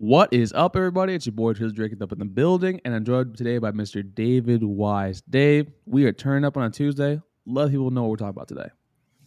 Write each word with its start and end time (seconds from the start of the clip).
What 0.00 0.32
is 0.32 0.52
up, 0.52 0.76
everybody? 0.76 1.14
It's 1.14 1.26
your 1.26 1.32
boy 1.32 1.54
Tris 1.54 1.72
Drake 1.72 1.92
up 2.00 2.12
in 2.12 2.20
the 2.20 2.24
building, 2.24 2.80
and 2.84 2.94
I'm 2.94 3.04
joined 3.04 3.36
today 3.36 3.58
by 3.58 3.72
Mr. 3.72 4.04
David 4.14 4.62
Wise. 4.62 5.22
Dave, 5.22 5.72
we 5.86 6.04
are 6.04 6.12
turning 6.12 6.44
up 6.44 6.56
on 6.56 6.62
a 6.62 6.70
Tuesday. 6.70 7.20
Let 7.46 7.72
people 7.72 7.90
know 7.90 8.02
what 8.02 8.10
we're 8.10 8.16
talking 8.18 8.28
about 8.28 8.46
today. 8.46 8.68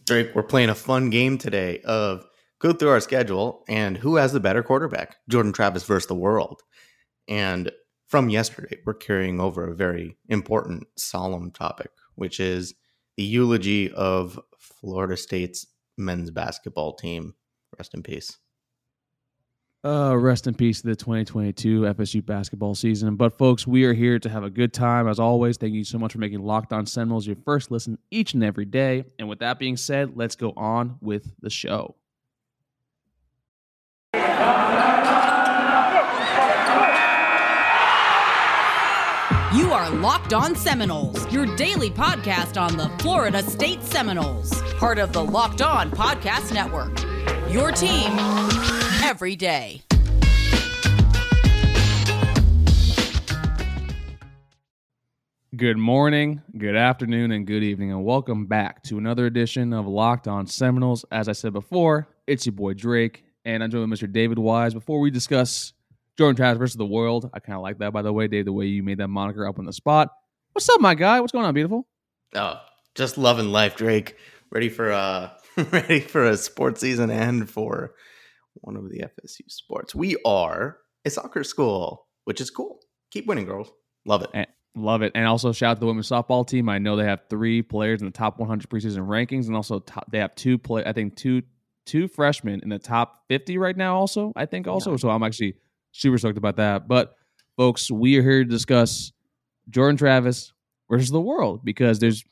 Drake, 0.06 0.34
we're 0.34 0.42
playing 0.42 0.70
a 0.70 0.74
fun 0.74 1.10
game 1.10 1.36
today 1.36 1.80
of 1.80 2.24
go 2.58 2.72
through 2.72 2.88
our 2.88 3.00
schedule 3.00 3.64
and 3.68 3.98
who 3.98 4.16
has 4.16 4.32
the 4.32 4.40
better 4.40 4.62
quarterback, 4.62 5.16
Jordan 5.28 5.52
Travis 5.52 5.84
versus 5.84 6.06
the 6.06 6.14
world. 6.14 6.62
And 7.28 7.70
from 8.08 8.30
yesterday, 8.30 8.78
we're 8.86 8.94
carrying 8.94 9.42
over 9.42 9.68
a 9.68 9.74
very 9.74 10.16
important, 10.30 10.86
solemn 10.96 11.50
topic, 11.50 11.90
which 12.14 12.40
is 12.40 12.72
the 13.18 13.24
eulogy 13.24 13.92
of 13.92 14.40
Florida 14.58 15.18
State's 15.18 15.66
men's 15.98 16.30
basketball 16.30 16.94
team. 16.94 17.34
Rest 17.76 17.92
in 17.92 18.02
peace. 18.02 18.38
Uh, 19.84 20.16
rest 20.16 20.46
in 20.46 20.54
peace 20.54 20.80
to 20.80 20.86
the 20.86 20.94
2022 20.94 21.80
FSU 21.80 22.24
basketball 22.24 22.72
season. 22.72 23.16
But 23.16 23.36
folks, 23.36 23.66
we 23.66 23.84
are 23.84 23.92
here 23.92 24.20
to 24.20 24.28
have 24.28 24.44
a 24.44 24.50
good 24.50 24.72
time. 24.72 25.08
As 25.08 25.18
always, 25.18 25.56
thank 25.56 25.74
you 25.74 25.82
so 25.82 25.98
much 25.98 26.12
for 26.12 26.18
making 26.18 26.40
Locked 26.40 26.72
On 26.72 26.86
Seminoles 26.86 27.26
your 27.26 27.34
first 27.44 27.72
listen 27.72 27.98
each 28.12 28.34
and 28.34 28.44
every 28.44 28.64
day. 28.64 29.04
And 29.18 29.28
with 29.28 29.40
that 29.40 29.58
being 29.58 29.76
said, 29.76 30.16
let's 30.16 30.36
go 30.36 30.52
on 30.56 30.98
with 31.00 31.32
the 31.40 31.50
show. 31.50 31.96
You 39.52 39.70
are 39.72 39.90
Locked 39.90 40.32
On 40.32 40.54
Seminoles, 40.54 41.30
your 41.32 41.44
daily 41.56 41.90
podcast 41.90 42.58
on 42.60 42.76
the 42.76 42.88
Florida 43.02 43.42
State 43.42 43.82
Seminoles, 43.82 44.62
part 44.74 44.98
of 44.98 45.12
the 45.12 45.24
Locked 45.24 45.60
On 45.60 45.90
Podcast 45.90 46.54
Network. 46.54 47.00
Your 47.52 47.72
team 47.72 48.10
every 49.02 49.34
day. 49.36 49.82
Good 55.54 55.76
morning, 55.76 56.40
good 56.56 56.76
afternoon, 56.76 57.30
and 57.32 57.46
good 57.46 57.62
evening, 57.62 57.90
and 57.90 58.04
welcome 58.04 58.46
back 58.46 58.82
to 58.84 58.96
another 58.96 59.26
edition 59.26 59.74
of 59.74 59.86
Locked 59.86 60.26
On 60.26 60.46
Seminoles. 60.46 61.04
As 61.10 61.28
I 61.28 61.32
said 61.32 61.52
before, 61.52 62.08
it's 62.26 62.46
your 62.46 62.54
boy 62.54 62.72
Drake, 62.72 63.24
and 63.44 63.62
I'm 63.62 63.70
joined 63.70 63.90
with 63.90 64.00
Mr. 64.00 64.10
David 64.10 64.38
Wise. 64.38 64.72
Before 64.72 64.98
we 64.98 65.10
discuss 65.10 65.74
Jordan 66.16 66.36
Travis 66.36 66.58
versus 66.58 66.76
the 66.76 66.86
world, 66.86 67.28
I 67.34 67.40
kind 67.40 67.56
of 67.56 67.62
like 67.62 67.78
that, 67.78 67.92
by 67.92 68.00
the 68.00 68.12
way, 68.12 68.28
Dave, 68.28 68.46
the 68.46 68.52
way 68.52 68.66
you 68.66 68.82
made 68.82 68.98
that 68.98 69.08
moniker 69.08 69.46
up 69.46 69.58
on 69.58 69.66
the 69.66 69.74
spot. 69.74 70.08
What's 70.52 70.68
up, 70.70 70.80
my 70.80 70.94
guy? 70.94 71.20
What's 71.20 71.32
going 71.32 71.44
on, 71.44 71.52
beautiful? 71.52 71.86
Oh, 72.34 72.60
just 72.94 73.18
loving 73.18 73.52
life, 73.52 73.76
Drake. 73.76 74.16
Ready 74.50 74.70
for 74.70 74.90
uh 74.90 75.30
ready 75.70 76.00
for 76.00 76.24
a 76.24 76.36
sports 76.36 76.80
season 76.80 77.10
and 77.10 77.50
for 77.50 77.94
one 78.54 78.76
of 78.76 78.88
the 78.90 79.00
FSU 79.00 79.48
sports. 79.48 79.94
We 79.94 80.16
are 80.24 80.78
a 81.04 81.10
soccer 81.10 81.44
school, 81.44 82.06
which 82.24 82.40
is 82.40 82.50
cool. 82.50 82.80
Keep 83.10 83.26
winning, 83.26 83.46
girls. 83.46 83.70
Love 84.04 84.22
it. 84.22 84.30
And, 84.34 84.46
love 84.74 85.02
it. 85.02 85.12
And 85.14 85.26
also 85.26 85.52
shout 85.52 85.72
out 85.72 85.74
to 85.74 85.80
the 85.80 85.86
women's 85.86 86.08
softball 86.08 86.46
team. 86.46 86.68
I 86.68 86.78
know 86.78 86.96
they 86.96 87.04
have 87.04 87.22
three 87.28 87.62
players 87.62 88.00
in 88.00 88.06
the 88.06 88.12
top 88.12 88.38
100 88.38 88.68
preseason 88.68 89.06
rankings, 89.06 89.46
and 89.46 89.56
also 89.56 89.80
top, 89.80 90.10
they 90.10 90.18
have 90.18 90.34
two 90.34 90.58
play. 90.58 90.84
I 90.84 90.92
think 90.92 91.16
two 91.16 91.42
two 91.84 92.06
freshmen 92.06 92.60
in 92.62 92.68
the 92.68 92.78
top 92.78 93.24
50 93.28 93.58
right 93.58 93.76
now. 93.76 93.96
Also, 93.96 94.32
I 94.36 94.46
think 94.46 94.68
also. 94.68 94.92
Yeah. 94.92 94.96
So 94.98 95.10
I'm 95.10 95.22
actually 95.22 95.54
super 95.92 96.18
stoked 96.18 96.38
about 96.38 96.56
that. 96.56 96.88
But 96.88 97.16
folks, 97.56 97.90
we 97.90 98.16
are 98.16 98.22
here 98.22 98.44
to 98.44 98.50
discuss 98.50 99.12
Jordan 99.68 99.96
Travis 99.96 100.52
versus 100.90 101.10
the 101.10 101.20
world 101.20 101.64
because 101.64 101.98
there's 101.98 102.24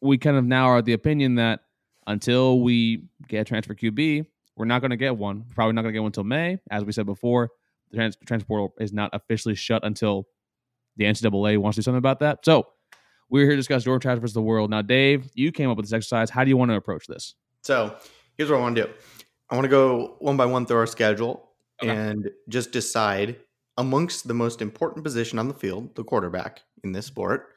we 0.00 0.18
kind 0.18 0.36
of 0.36 0.44
now 0.44 0.66
are 0.66 0.82
the 0.82 0.92
opinion 0.92 1.36
that 1.36 1.60
until 2.06 2.60
we 2.60 3.04
get 3.28 3.40
a 3.40 3.44
transfer 3.44 3.74
QB, 3.74 4.26
we're 4.56 4.64
not 4.64 4.80
going 4.80 4.90
to 4.90 4.96
get 4.96 5.16
one. 5.16 5.44
Probably 5.54 5.74
not 5.74 5.82
going 5.82 5.92
to 5.92 5.96
get 5.96 6.02
one 6.02 6.08
until 6.08 6.24
May. 6.24 6.58
As 6.70 6.84
we 6.84 6.92
said 6.92 7.06
before, 7.06 7.50
the 7.90 7.96
trans- 7.96 8.16
transfer 8.26 8.46
portal 8.46 8.74
is 8.80 8.92
not 8.92 9.10
officially 9.12 9.54
shut 9.54 9.84
until 9.84 10.26
the 10.96 11.04
NCAA 11.04 11.58
wants 11.58 11.76
to 11.76 11.80
do 11.80 11.84
something 11.84 11.98
about 11.98 12.20
that. 12.20 12.44
So 12.44 12.66
we're 13.28 13.44
here 13.44 13.52
to 13.52 13.56
discuss 13.56 13.84
Jordan 13.84 14.00
Travis 14.00 14.20
versus 14.20 14.34
the 14.34 14.42
world. 14.42 14.70
Now, 14.70 14.82
Dave, 14.82 15.30
you 15.34 15.52
came 15.52 15.68
up 15.70 15.76
with 15.76 15.86
this 15.86 15.92
exercise. 15.92 16.30
How 16.30 16.44
do 16.44 16.48
you 16.48 16.56
want 16.56 16.70
to 16.70 16.76
approach 16.76 17.06
this? 17.06 17.34
So 17.62 17.96
here's 18.36 18.50
what 18.50 18.58
I 18.58 18.60
want 18.60 18.76
to 18.76 18.84
do. 18.84 18.92
I 19.50 19.54
want 19.54 19.64
to 19.64 19.70
go 19.70 20.16
one 20.20 20.36
by 20.36 20.46
one 20.46 20.66
through 20.66 20.78
our 20.78 20.86
schedule 20.86 21.50
okay. 21.82 21.90
and 21.90 22.30
just 22.48 22.72
decide 22.72 23.36
amongst 23.78 24.26
the 24.26 24.34
most 24.34 24.62
important 24.62 25.04
position 25.04 25.38
on 25.38 25.48
the 25.48 25.54
field, 25.54 25.94
the 25.94 26.04
quarterback 26.04 26.62
in 26.82 26.92
this 26.92 27.06
sport, 27.06 27.48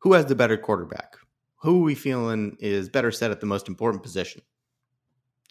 who 0.00 0.12
has 0.12 0.26
the 0.26 0.34
better 0.34 0.56
quarterback? 0.56 1.16
Who 1.62 1.80
are 1.80 1.84
we 1.84 1.94
feeling 1.94 2.56
is 2.60 2.88
better 2.88 3.10
set 3.10 3.30
at 3.30 3.40
the 3.40 3.46
most 3.46 3.66
important 3.66 4.02
position? 4.02 4.42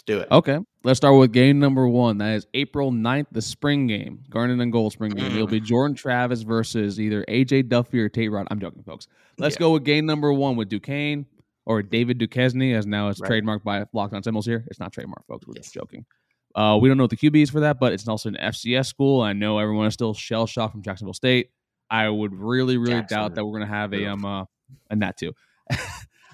Do 0.06 0.20
it. 0.20 0.28
Okay. 0.32 0.60
Let's 0.84 0.98
start 0.98 1.18
with 1.18 1.32
game 1.32 1.60
number 1.60 1.88
one. 1.88 2.20
That 2.20 2.36
is 2.36 2.48
April 2.54 2.92
9th, 2.92 3.28
the 3.32 3.42
spring 3.42 3.88
game, 3.88 4.24
Garnet 4.30 4.60
and 4.60 4.72
Gold 4.72 4.94
spring 4.94 5.12
game. 5.12 5.32
It'll 5.32 5.48
be 5.48 5.60
mm. 5.60 5.66
Jordan 5.66 5.96
Travis 5.96 6.44
versus 6.44 7.00
either 7.00 7.26
AJ 7.28 7.70
Duffy 7.70 8.00
or 8.00 8.10
Tate 8.10 8.32
Rod. 8.32 8.48
I'm 8.52 8.60
joking, 8.60 8.84
folks. 8.84 9.08
Let's 9.38 9.56
yeah. 9.56 9.62
go 9.62 9.72
with 9.72 9.84
game 9.84 10.06
number 10.06 10.32
one 10.32 10.56
with 10.56 10.70
Duquesne 10.70 11.26
or 11.66 11.82
David 11.82 12.20
Duquesne, 12.20 12.74
as 12.74 12.86
now 12.86 13.10
it's 13.10 13.20
right. 13.20 13.32
trademarked 13.32 13.64
by 13.64 13.86
Locked 13.94 14.14
On 14.14 14.22
Seminoles 14.22 14.46
here. 14.46 14.64
It's 14.68 14.80
not 14.80 14.94
trademark, 14.94 15.26
folks. 15.28 15.48
We're 15.48 15.54
yes. 15.56 15.66
just 15.66 15.74
joking. 15.74 16.06
Uh, 16.54 16.78
we 16.80 16.88
don't 16.88 16.98
know 16.98 17.04
what 17.04 17.10
the 17.10 17.18
QB 17.18 17.42
is 17.42 17.50
for 17.50 17.62
that, 17.62 17.80
but 17.80 17.92
it's 17.92 18.08
also 18.08 18.30
an 18.30 18.38
FCS 18.40 18.86
school. 18.86 19.22
I 19.22 19.34
know 19.34 19.58
everyone 19.58 19.88
is 19.88 19.94
still 19.94 20.14
shell 20.14 20.46
shocked 20.46 20.72
from 20.72 20.84
Jacksonville 20.84 21.14
State. 21.14 21.50
I 21.90 22.08
would 22.08 22.34
really, 22.34 22.78
really 22.78 23.02
doubt 23.02 23.36
that 23.36 23.46
we're 23.46 23.58
going 23.58 23.70
to 23.70 23.76
have 23.76 23.94
a 23.94 24.06
um 24.08 24.26
uh, 24.26 24.46
and 24.90 25.02
that 25.02 25.18
too. 25.18 25.34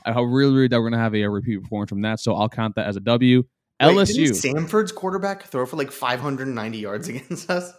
I 0.06 0.20
really, 0.20 0.54
really 0.54 0.68
doubt 0.68 0.80
we're 0.80 0.90
going 0.90 1.00
to 1.00 1.04
have 1.04 1.16
a, 1.16 1.22
a 1.24 1.30
repeat 1.30 1.62
performance 1.62 1.90
from 1.90 2.02
that. 2.02 2.20
So 2.20 2.36
I'll 2.36 2.50
count 2.50 2.76
that 2.76 2.88
as 2.88 2.96
a 2.96 3.00
W. 3.02 3.44
LSU. 3.82 4.30
Samford's 4.30 4.92
quarterback 4.92 5.44
throw 5.44 5.66
for 5.66 5.78
like 5.78 5.92
590 5.92 6.78
yards 6.78 7.08
against 7.08 7.50
us. 7.50 7.74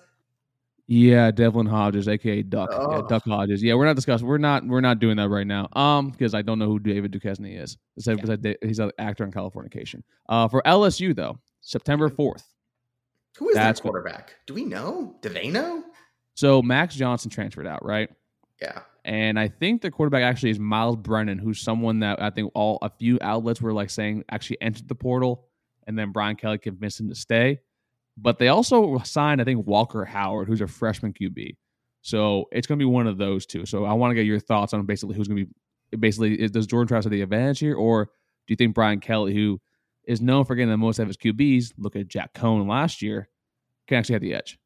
Yeah, 0.88 1.30
Devlin 1.30 1.66
Hodges, 1.66 2.08
aka 2.08 2.42
Duck, 2.42 2.70
oh. 2.72 2.90
yeah, 2.90 3.02
Duck 3.08 3.24
Hodges. 3.24 3.62
Yeah, 3.62 3.74
we're 3.74 3.86
not 3.86 3.96
discussing. 3.96 4.26
We're 4.26 4.38
not. 4.38 4.66
We're 4.66 4.80
not 4.80 4.98
doing 4.98 5.16
that 5.16 5.28
right 5.28 5.46
now. 5.46 5.68
Um, 5.74 6.10
because 6.10 6.34
I 6.34 6.42
don't 6.42 6.58
know 6.58 6.66
who 6.66 6.78
David 6.78 7.12
Duquesne 7.12 7.46
is. 7.46 7.78
Except 7.96 8.20
Yeah. 8.26 8.54
He's 8.62 8.78
an 8.78 8.90
actor 8.98 9.24
in 9.24 9.30
Californication. 9.30 10.02
Uh, 10.28 10.48
for 10.48 10.60
LSU 10.66 11.14
though, 11.14 11.38
September 11.60 12.08
fourth. 12.08 12.44
Who 13.38 13.48
is 13.48 13.54
that 13.54 13.80
quarterback? 13.80 14.34
Do 14.46 14.54
we 14.54 14.64
know? 14.64 15.16
Do 15.22 15.28
they 15.28 15.48
know? 15.48 15.84
So 16.34 16.60
Max 16.60 16.94
Johnson 16.94 17.30
transferred 17.30 17.66
out, 17.66 17.84
right? 17.84 18.10
Yeah. 18.60 18.80
And 19.04 19.38
I 19.38 19.48
think 19.48 19.82
the 19.82 19.90
quarterback 19.90 20.22
actually 20.22 20.50
is 20.50 20.58
Miles 20.58 20.96
Brennan, 20.96 21.38
who's 21.38 21.60
someone 21.60 22.00
that 22.00 22.20
I 22.20 22.30
think 22.30 22.52
all 22.54 22.78
a 22.82 22.90
few 22.90 23.19
outlets 23.20 23.60
were 23.60 23.72
like 23.72 23.90
saying 23.90 24.24
actually 24.30 24.60
entered 24.60 24.88
the 24.88 24.94
portal 24.94 25.48
and 25.87 25.98
then 25.98 26.12
Brian 26.12 26.37
Kelly 26.37 26.59
convinced 26.59 27.00
him 27.00 27.09
to 27.09 27.15
stay. 27.15 27.60
But 28.16 28.38
they 28.38 28.48
also 28.48 28.98
signed, 28.98 29.41
I 29.41 29.44
think, 29.44 29.66
Walker 29.66 30.04
Howard, 30.04 30.48
who's 30.48 30.60
a 30.60 30.66
freshman 30.66 31.12
QB. 31.12 31.56
So 32.03 32.47
it's 32.53 32.66
going 32.66 32.78
to 32.78 32.82
be 32.82 32.91
one 32.91 33.06
of 33.06 33.16
those 33.16 33.47
two. 33.47 33.65
So 33.65 33.84
I 33.84 33.93
want 33.94 34.10
to 34.10 34.15
get 34.15 34.26
your 34.26 34.41
thoughts 34.41 34.75
on 34.75 34.84
basically 34.84 35.16
who's 35.16 35.28
going 35.28 35.38
to 35.38 35.44
be. 35.47 35.53
Basically, 35.98 36.41
is, 36.41 36.50
does 36.50 36.66
Jordan 36.66 36.88
Travis 36.88 37.04
have 37.04 37.12
the 37.12 37.20
advantage 37.20 37.59
here, 37.59 37.75
or 37.75 38.06
do 38.06 38.53
you 38.53 38.56
think 38.56 38.75
Brian 38.75 38.98
Kelly, 38.98 39.34
who 39.34 39.60
is 40.04 40.22
known 40.22 40.47
for 40.47 40.54
getting 40.54 40.70
the 40.70 40.76
most 40.78 40.98
out 40.98 41.03
of 41.03 41.09
his 41.09 41.19
QBs, 41.19 41.75
look 41.76 41.97
at 41.97 42.09
Jack 42.09 42.32
Coan 42.32 42.66
last 42.66 43.03
year, 43.03 43.28
can 43.87 43.99
actually 43.99 44.14
have 44.14 44.22
the 44.22 44.34
edge? 44.34 44.59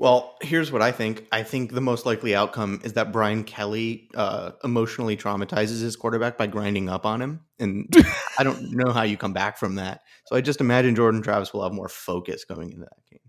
Well, 0.00 0.38
here's 0.40 0.72
what 0.72 0.80
I 0.80 0.92
think. 0.92 1.26
I 1.30 1.42
think 1.42 1.74
the 1.74 1.82
most 1.82 2.06
likely 2.06 2.34
outcome 2.34 2.80
is 2.82 2.94
that 2.94 3.12
Brian 3.12 3.44
Kelly 3.44 4.08
uh, 4.14 4.52
emotionally 4.64 5.14
traumatizes 5.14 5.82
his 5.82 5.94
quarterback 5.94 6.38
by 6.38 6.46
grinding 6.46 6.88
up 6.88 7.04
on 7.04 7.20
him, 7.20 7.40
and 7.58 7.86
I 8.38 8.42
don't 8.42 8.72
know 8.72 8.92
how 8.92 9.02
you 9.02 9.18
come 9.18 9.34
back 9.34 9.58
from 9.58 9.74
that. 9.74 10.00
So 10.24 10.36
I 10.36 10.40
just 10.40 10.62
imagine 10.62 10.94
Jordan 10.94 11.20
Travis 11.20 11.52
will 11.52 11.62
have 11.64 11.74
more 11.74 11.90
focus 11.90 12.46
going 12.46 12.72
into 12.72 12.80
that 12.80 12.96
game. 13.10 13.20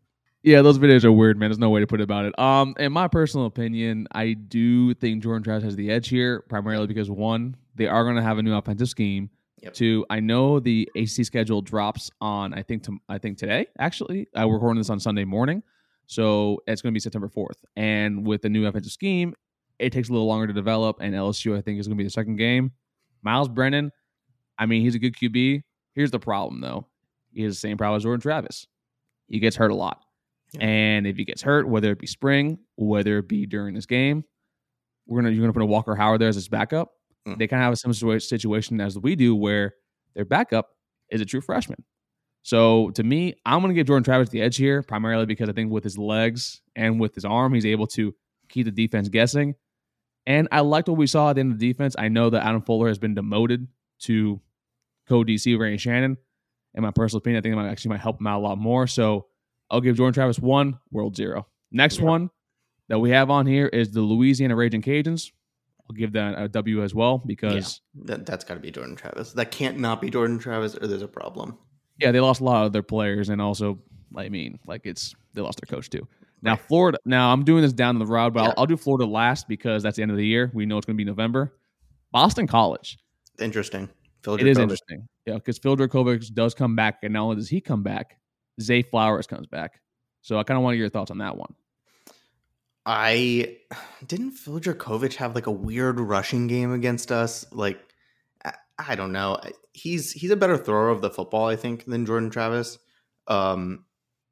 Yeah, 0.43 0.61
those 0.61 0.79
videos 0.79 1.03
are 1.03 1.11
weird, 1.11 1.37
man. 1.37 1.49
There's 1.49 1.59
no 1.59 1.69
way 1.69 1.81
to 1.81 1.87
put 1.87 1.99
it 1.99 2.05
about 2.05 2.23
it. 2.23 2.39
Um, 2.39 2.73
in 2.79 2.93
my 2.93 3.09
personal 3.09 3.47
opinion, 3.47 4.07
I 4.13 4.31
do 4.31 4.93
think 4.93 5.23
Jordan 5.23 5.43
Travis 5.43 5.65
has 5.65 5.75
the 5.75 5.91
edge 5.91 6.07
here, 6.07 6.45
primarily 6.47 6.87
because 6.87 7.11
one, 7.11 7.57
they 7.75 7.87
are 7.87 8.05
going 8.05 8.15
to 8.15 8.23
have 8.23 8.37
a 8.37 8.43
new 8.43 8.55
offensive 8.55 8.87
scheme. 8.87 9.29
Yep. 9.61 9.73
Two, 9.73 10.05
I 10.09 10.21
know 10.21 10.61
the 10.61 10.89
AC 10.95 11.25
schedule 11.25 11.61
drops 11.61 12.11
on 12.21 12.53
I 12.53 12.63
think 12.63 12.83
to, 12.83 12.97
I 13.09 13.17
think 13.17 13.39
today. 13.39 13.67
Actually, 13.77 14.29
I 14.33 14.45
we're 14.45 14.53
recording 14.53 14.79
this 14.79 14.89
on 14.89 15.01
Sunday 15.01 15.25
morning. 15.25 15.63
So 16.11 16.61
it's 16.67 16.81
going 16.81 16.91
to 16.91 16.93
be 16.93 16.99
September 16.99 17.29
4th. 17.29 17.63
And 17.77 18.27
with 18.27 18.41
the 18.41 18.49
new 18.49 18.65
offensive 18.65 18.91
scheme, 18.91 19.33
it 19.79 19.93
takes 19.93 20.09
a 20.09 20.11
little 20.11 20.27
longer 20.27 20.45
to 20.45 20.51
develop. 20.51 20.97
And 20.99 21.15
LSU, 21.15 21.57
I 21.57 21.61
think, 21.61 21.79
is 21.79 21.87
going 21.87 21.97
to 21.97 22.01
be 22.01 22.03
the 22.03 22.11
second 22.11 22.35
game. 22.35 22.73
Miles 23.21 23.47
Brennan, 23.47 23.91
I 24.59 24.65
mean, 24.65 24.81
he's 24.81 24.93
a 24.93 24.99
good 24.99 25.15
QB. 25.15 25.61
Here's 25.95 26.11
the 26.11 26.19
problem, 26.19 26.59
though. 26.59 26.85
He 27.31 27.43
has 27.43 27.55
the 27.55 27.59
same 27.61 27.77
problem 27.77 27.95
as 27.95 28.03
Jordan 28.03 28.19
Travis. 28.19 28.67
He 29.27 29.39
gets 29.39 29.55
hurt 29.55 29.71
a 29.71 29.75
lot. 29.75 30.01
Yeah. 30.51 30.65
And 30.65 31.07
if 31.07 31.15
he 31.15 31.23
gets 31.23 31.41
hurt, 31.41 31.65
whether 31.65 31.91
it 31.91 31.99
be 31.99 32.07
spring, 32.07 32.59
whether 32.75 33.19
it 33.19 33.29
be 33.29 33.45
during 33.45 33.73
this 33.73 33.85
game, 33.85 34.25
we're 35.07 35.21
gonna 35.21 35.33
you're 35.33 35.43
gonna 35.43 35.53
put 35.53 35.61
a 35.61 35.65
Walker 35.65 35.95
Howard 35.95 36.19
there 36.19 36.27
as 36.27 36.35
his 36.35 36.49
backup. 36.49 36.89
Mm. 37.25 37.37
They 37.37 37.47
kind 37.47 37.61
of 37.61 37.63
have 37.63 37.73
a 37.73 37.77
similar 37.77 38.19
situation 38.19 38.81
as 38.81 38.99
we 38.99 39.15
do, 39.15 39.33
where 39.33 39.75
their 40.13 40.25
backup 40.25 40.71
is 41.09 41.21
a 41.21 41.25
true 41.25 41.39
freshman. 41.39 41.81
So 42.43 42.89
to 42.91 43.03
me, 43.03 43.35
I'm 43.45 43.61
going 43.61 43.69
to 43.69 43.75
give 43.75 43.87
Jordan 43.87 44.03
Travis 44.03 44.29
the 44.29 44.41
edge 44.41 44.57
here, 44.57 44.81
primarily 44.81 45.25
because 45.25 45.49
I 45.49 45.53
think 45.53 45.71
with 45.71 45.83
his 45.83 45.97
legs 45.97 46.61
and 46.75 46.99
with 46.99 47.13
his 47.13 47.25
arm, 47.25 47.53
he's 47.53 47.65
able 47.65 47.87
to 47.87 48.13
keep 48.49 48.65
the 48.65 48.71
defense 48.71 49.09
guessing. 49.09 49.55
And 50.25 50.47
I 50.51 50.61
liked 50.61 50.87
what 50.87 50.97
we 50.97 51.07
saw 51.07 51.29
at 51.29 51.33
the 51.33 51.41
end 51.41 51.53
of 51.53 51.59
the 51.59 51.71
defense. 51.71 51.95
I 51.97 52.09
know 52.09 52.29
that 52.29 52.45
Adam 52.45 52.61
Fuller 52.61 52.87
has 52.87 52.99
been 52.99 53.15
demoted 53.15 53.67
to 54.01 54.39
co 55.07 55.23
DC 55.23 55.57
Randy 55.57 55.77
Shannon. 55.77 56.17
In 56.73 56.83
my 56.83 56.91
personal 56.91 57.19
opinion, 57.19 57.39
I 57.39 57.41
think 57.41 57.53
it 57.53 57.55
might 57.57 57.69
actually 57.69 57.89
might 57.89 57.99
help 57.99 58.19
him 58.19 58.27
out 58.27 58.39
a 58.39 58.43
lot 58.43 58.57
more. 58.57 58.87
So 58.87 59.27
I'll 59.69 59.81
give 59.81 59.97
Jordan 59.97 60.13
Travis 60.13 60.39
one, 60.39 60.79
World 60.91 61.15
zero. 61.15 61.47
Next 61.71 61.99
yeah. 61.99 62.05
one 62.05 62.29
that 62.87 62.99
we 62.99 63.09
have 63.11 63.29
on 63.29 63.45
here 63.45 63.67
is 63.67 63.91
the 63.91 64.01
Louisiana 64.01 64.55
Raging 64.55 64.81
Cajuns. 64.81 65.31
I'll 65.89 65.95
give 65.95 66.13
that 66.13 66.35
a 66.37 66.47
W 66.47 66.83
as 66.83 66.95
well 66.95 67.17
because 67.17 67.81
yeah, 67.93 68.03
that, 68.05 68.25
that's 68.25 68.45
got 68.45 68.53
to 68.53 68.59
be 68.61 68.71
Jordan 68.71 68.95
Travis. 68.95 69.33
That 69.33 69.51
can't 69.51 69.79
not 69.79 70.01
be 70.01 70.09
Jordan 70.09 70.39
Travis, 70.39 70.75
or 70.75 70.87
there's 70.87 71.01
a 71.01 71.07
problem. 71.07 71.57
Yeah, 72.01 72.11
they 72.11 72.19
lost 72.19 72.41
a 72.41 72.43
lot 72.43 72.65
of 72.65 72.73
their 72.73 72.83
players, 72.83 73.29
and 73.29 73.41
also, 73.41 73.79
I 74.15 74.29
mean, 74.29 74.59
like 74.65 74.81
it's 74.85 75.15
they 75.33 75.41
lost 75.41 75.61
their 75.61 75.73
coach 75.73 75.89
too. 75.89 76.07
Now 76.41 76.51
right. 76.51 76.61
Florida. 76.61 76.97
Now 77.05 77.31
I'm 77.31 77.43
doing 77.43 77.61
this 77.61 77.73
down 77.73 77.99
the 77.99 78.05
road, 78.05 78.33
but 78.33 78.41
yeah. 78.41 78.47
I'll, 78.49 78.53
I'll, 78.59 78.65
do 78.65 78.77
Florida 78.77 79.05
last 79.05 79.47
because 79.47 79.83
that's 79.83 79.97
the 79.97 80.01
end 80.01 80.11
of 80.11 80.17
the 80.17 80.25
year. 80.25 80.51
We 80.53 80.65
know 80.65 80.77
it's 80.77 80.85
going 80.85 80.95
to 80.95 80.97
be 80.97 81.05
November. 81.05 81.53
Boston 82.11 82.47
College. 82.47 82.97
Interesting. 83.39 83.89
Phil 84.23 84.35
it 84.35 84.47
is 84.47 84.57
interesting. 84.57 85.07
Yeah, 85.25 85.35
because 85.35 85.57
Phil 85.57 85.77
Jurkovec 85.77 86.33
does 86.33 86.53
come 86.53 86.75
back, 86.75 86.99
and 87.03 87.13
not 87.13 87.23
only 87.23 87.35
does 87.37 87.49
he 87.49 87.61
come 87.61 87.83
back, 87.83 88.17
Zay 88.59 88.81
Flowers 88.81 89.27
comes 89.27 89.47
back. 89.47 89.79
So 90.21 90.37
I 90.37 90.43
kind 90.43 90.57
of 90.57 90.63
want 90.63 90.73
to 90.73 90.77
get 90.77 90.81
your 90.81 90.89
thoughts 90.89 91.11
on 91.11 91.19
that 91.19 91.37
one. 91.37 91.53
I 92.85 93.57
didn't 94.07 94.31
Phil 94.31 94.59
Jurkovec 94.59 95.15
have 95.15 95.35
like 95.35 95.47
a 95.47 95.51
weird 95.51 95.99
rushing 95.99 96.47
game 96.47 96.73
against 96.73 97.11
us. 97.11 97.45
Like 97.51 97.79
I, 98.87 98.95
don't 98.95 99.11
know. 99.11 99.39
He's 99.73 100.11
he's 100.11 100.31
a 100.31 100.35
better 100.35 100.57
thrower 100.57 100.89
of 100.89 101.01
the 101.01 101.09
football, 101.09 101.47
I 101.47 101.55
think, 101.55 101.85
than 101.85 102.05
Jordan 102.05 102.29
Travis. 102.29 102.77
Um, 103.27 103.85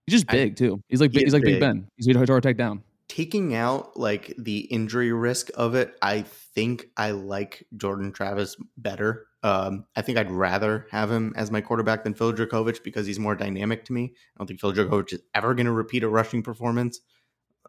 he's 0.06 0.13
just 0.13 0.28
big 0.28 0.51
I, 0.51 0.56
too. 0.56 0.81
He's 0.88 1.01
like 1.01 1.12
he 1.12 1.19
he's 1.19 1.34
like 1.34 1.44
big. 1.44 1.56
Big 1.56 1.62
Ben. 1.62 1.88
He's 1.96 2.13
hard 2.16 2.28
to 2.28 2.42
take 2.42 2.57
down. 2.57 2.84
Taking 3.07 3.56
out 3.56 3.98
like 3.98 4.36
the 4.38 4.60
injury 4.60 5.12
risk 5.12 5.50
of 5.56 5.74
it, 5.75 5.96
I 6.01 6.22
think 6.54 6.88
I 6.96 7.12
like 7.12 7.66
Jordan 7.75 8.12
Travis 8.12 8.56
better. 8.78 9.25
Um, 9.42 9.86
I 9.96 10.01
think 10.01 10.18
I'd 10.18 10.30
rather 10.30 10.86
have 10.92 11.10
him 11.10 11.34
as 11.36 11.50
my 11.50 11.62
quarterback 11.62 12.04
than 12.04 12.13
Phil 12.13 12.34
Jurkovec 12.34 12.84
because 12.84 13.07
he's 13.07 13.18
more 13.18 13.36
dynamic 13.36 13.86
to 13.86 13.94
me. 13.94 14.13
I 14.13 14.38
don't 14.38 14.48
think 14.48 14.60
Phil 14.60 14.74
Jurkovec 14.74 15.13
is 15.13 15.22
ever 15.34 15.56
going 15.56 15.66
to 15.66 15.72
repeat 15.72 16.04
a 16.04 16.10
rushing 16.10 16.44
performance 16.44 17.00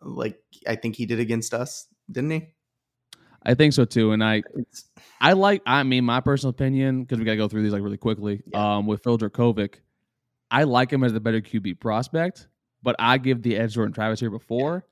like 0.03 0.39
I 0.67 0.77
think 0.77 0.97
he 0.97 1.07
did 1.07 1.21
against 1.21 1.55
us, 1.55 1.87
didn't 2.11 2.31
he? 2.31 2.49
I 3.45 3.55
think 3.55 3.73
so 3.73 3.85
too, 3.85 4.13
and 4.13 4.23
I, 4.23 4.43
I 5.21 5.33
like. 5.33 5.63
I 5.65 5.83
mean, 5.83 6.05
my 6.05 6.21
personal 6.21 6.51
opinion 6.51 7.03
because 7.03 7.19
we 7.19 7.25
got 7.25 7.33
to 7.33 7.37
go 7.39 7.49
through 7.49 7.63
these 7.63 7.73
like 7.73 7.83
really 7.83 7.97
quickly. 7.97 8.43
Yeah. 8.47 8.77
Um, 8.77 8.87
with 8.87 9.03
Phil 9.03 9.17
Jurkovec, 9.17 9.77
I 10.51 10.65
like 10.65 10.93
him 10.93 11.05
as 11.05 11.13
the 11.13 11.21
better 11.21 11.41
QB 11.41 11.81
prospect, 11.81 12.49
but 12.83 12.97
I 12.99 13.19
give 13.19 13.43
the 13.43 13.57
edge 13.57 13.71
to 13.71 13.75
Jordan 13.77 13.95
Travis 13.95 14.21
here 14.21 14.31
before, 14.31 14.85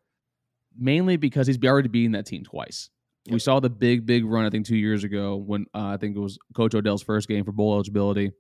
mainly 0.79 1.17
because 1.17 1.47
he's 1.47 1.63
already 1.63 1.89
beaten 1.89 2.13
that 2.13 2.27
team 2.27 2.45
twice. 2.45 2.91
We 3.31 3.39
saw 3.39 3.61
the 3.61 3.69
big, 3.69 4.07
big 4.07 4.25
run 4.25 4.47
I 4.47 4.51
think 4.51 4.65
two 4.65 4.77
years 4.77 5.05
ago 5.05 5.37
when 5.37 5.67
uh, 5.75 5.89
I 5.89 5.97
think 5.99 6.17
it 6.17 6.21
was 6.21 6.39
Coach 6.55 6.73
Norvell's 6.73 7.03
first 7.03 7.29
game 7.29 7.45
for 7.45 7.53
bowl 7.53 7.75
eligibility. 7.75 8.33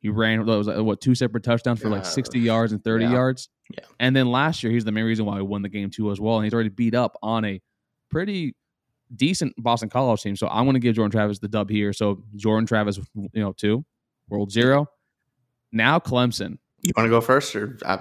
He 0.00 0.08
ran 0.08 0.46
was 0.46 0.66
like, 0.66 0.78
what 0.78 1.02
two 1.02 1.14
separate 1.14 1.44
touchdowns 1.44 1.80
for 1.80 1.90
like 1.90 2.06
sixty 2.06 2.40
yards 2.40 2.72
and 2.72 2.82
thirty 2.82 3.04
yeah. 3.04 3.12
yards. 3.12 3.50
Yeah. 3.70 3.84
And 3.98 4.16
then 4.16 4.30
last 4.30 4.62
year, 4.62 4.72
he's 4.72 4.84
the 4.84 4.92
main 4.92 5.04
reason 5.04 5.26
why 5.26 5.36
we 5.36 5.42
won 5.42 5.60
the 5.60 5.68
game 5.68 5.90
too 5.90 6.10
as 6.10 6.18
well. 6.18 6.36
And 6.36 6.44
he's 6.44 6.54
already 6.54 6.70
beat 6.70 6.94
up 6.94 7.18
on 7.22 7.44
a 7.44 7.60
pretty 8.10 8.54
decent 9.14 9.54
Boston 9.58 9.88
College 9.88 10.22
team. 10.22 10.36
So 10.36 10.48
I'm 10.48 10.64
going 10.64 10.74
to 10.74 10.80
give 10.80 10.94
Jordan 10.94 11.10
Travis 11.10 11.38
the 11.38 11.48
dub 11.48 11.70
here. 11.70 11.92
So 11.92 12.22
Jordan 12.36 12.66
Travis, 12.66 12.98
you 13.14 13.28
know, 13.34 13.52
two, 13.52 13.84
World 14.28 14.50
Zero. 14.50 14.86
Now 15.72 15.98
Clemson. 15.98 16.58
You 16.82 16.92
want 16.96 17.06
to 17.06 17.10
go 17.10 17.20
first, 17.20 17.54
or 17.54 17.78
I, 17.84 18.00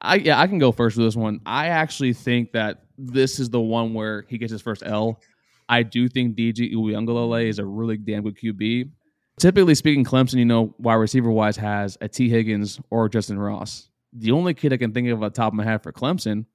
I 0.00 0.14
yeah, 0.16 0.40
I 0.40 0.46
can 0.46 0.58
go 0.58 0.72
first 0.72 0.96
with 0.96 1.06
this 1.06 1.16
one. 1.16 1.40
I 1.44 1.68
actually 1.68 2.14
think 2.14 2.52
that 2.52 2.84
this 2.96 3.38
is 3.38 3.50
the 3.50 3.60
one 3.60 3.92
where 3.92 4.24
he 4.28 4.38
gets 4.38 4.52
his 4.52 4.62
first 4.62 4.82
L. 4.84 5.20
I 5.68 5.82
do 5.82 6.08
think 6.08 6.36
DJ 6.36 6.72
Uiagalelei 6.74 7.46
is 7.46 7.58
a 7.58 7.64
really 7.64 7.96
damn 7.96 8.22
good 8.22 8.38
QB. 8.38 8.90
Typically 9.38 9.74
speaking, 9.74 10.02
Clemson, 10.02 10.36
you 10.36 10.46
know, 10.46 10.74
wide 10.78 10.94
receiver 10.94 11.30
wise, 11.30 11.58
has 11.58 11.98
a 12.00 12.08
Tee 12.08 12.30
Higgins 12.30 12.80
or 12.90 13.08
Justin 13.08 13.38
Ross 13.38 13.90
the 14.18 14.32
only 14.32 14.54
kid 14.54 14.72
I 14.72 14.76
can 14.76 14.92
think 14.92 15.08
of 15.08 15.22
on 15.22 15.30
top 15.32 15.52
of 15.52 15.56
my 15.56 15.64
head 15.64 15.82
for 15.82 15.92
Clemson 15.92 16.46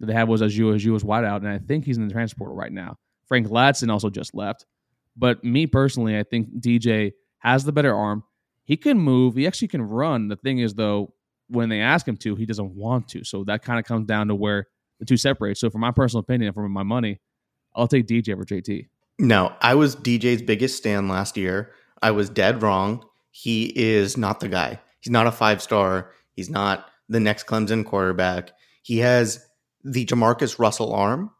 that 0.00 0.06
they 0.06 0.12
had 0.12 0.28
was 0.28 0.40
Ajou 0.40 0.72
Ajou 0.72 0.98
wideout, 1.00 1.38
and 1.38 1.48
I 1.48 1.58
think 1.58 1.84
he's 1.84 1.96
in 1.96 2.06
the 2.06 2.12
transporter 2.12 2.54
right 2.54 2.72
now. 2.72 2.96
Frank 3.28 3.46
Ladson 3.48 3.90
also 3.90 4.10
just 4.10 4.34
left. 4.34 4.66
But 5.16 5.44
me 5.44 5.66
personally, 5.66 6.18
I 6.18 6.22
think 6.22 6.60
DJ 6.60 7.12
has 7.38 7.64
the 7.64 7.72
better 7.72 7.94
arm. 7.94 8.24
He 8.64 8.76
can 8.76 8.98
move. 8.98 9.34
He 9.34 9.46
actually 9.46 9.68
can 9.68 9.82
run. 9.82 10.28
The 10.28 10.36
thing 10.36 10.58
is, 10.58 10.74
though, 10.74 11.14
when 11.48 11.68
they 11.68 11.80
ask 11.80 12.06
him 12.06 12.16
to, 12.18 12.34
he 12.34 12.46
doesn't 12.46 12.74
want 12.74 13.08
to. 13.08 13.24
So 13.24 13.44
that 13.44 13.62
kind 13.62 13.78
of 13.78 13.84
comes 13.84 14.06
down 14.06 14.28
to 14.28 14.34
where 14.34 14.66
the 14.98 15.06
two 15.06 15.16
separate. 15.16 15.58
So 15.58 15.70
for 15.70 15.78
my 15.78 15.90
personal 15.90 16.20
opinion, 16.20 16.52
for 16.52 16.68
my 16.68 16.82
money, 16.82 17.20
I'll 17.74 17.88
take 17.88 18.06
DJ 18.06 18.32
over 18.32 18.44
JT. 18.44 18.88
No, 19.18 19.52
I 19.60 19.74
was 19.74 19.96
DJ's 19.96 20.42
biggest 20.42 20.76
stand 20.76 21.08
last 21.08 21.36
year. 21.36 21.72
I 22.02 22.12
was 22.12 22.30
dead 22.30 22.62
wrong. 22.62 23.04
He 23.30 23.72
is 23.74 24.16
not 24.16 24.40
the 24.40 24.48
guy. 24.48 24.80
He's 25.00 25.10
not 25.10 25.26
a 25.26 25.32
five 25.32 25.62
star. 25.62 26.12
He's 26.32 26.50
not 26.50 26.86
the 27.08 27.20
next 27.20 27.46
Clemson 27.46 27.84
quarterback. 27.84 28.52
He 28.82 28.98
has 28.98 29.44
the 29.84 30.04
Jamarcus 30.04 30.58
Russell 30.58 30.92
arm 30.92 31.30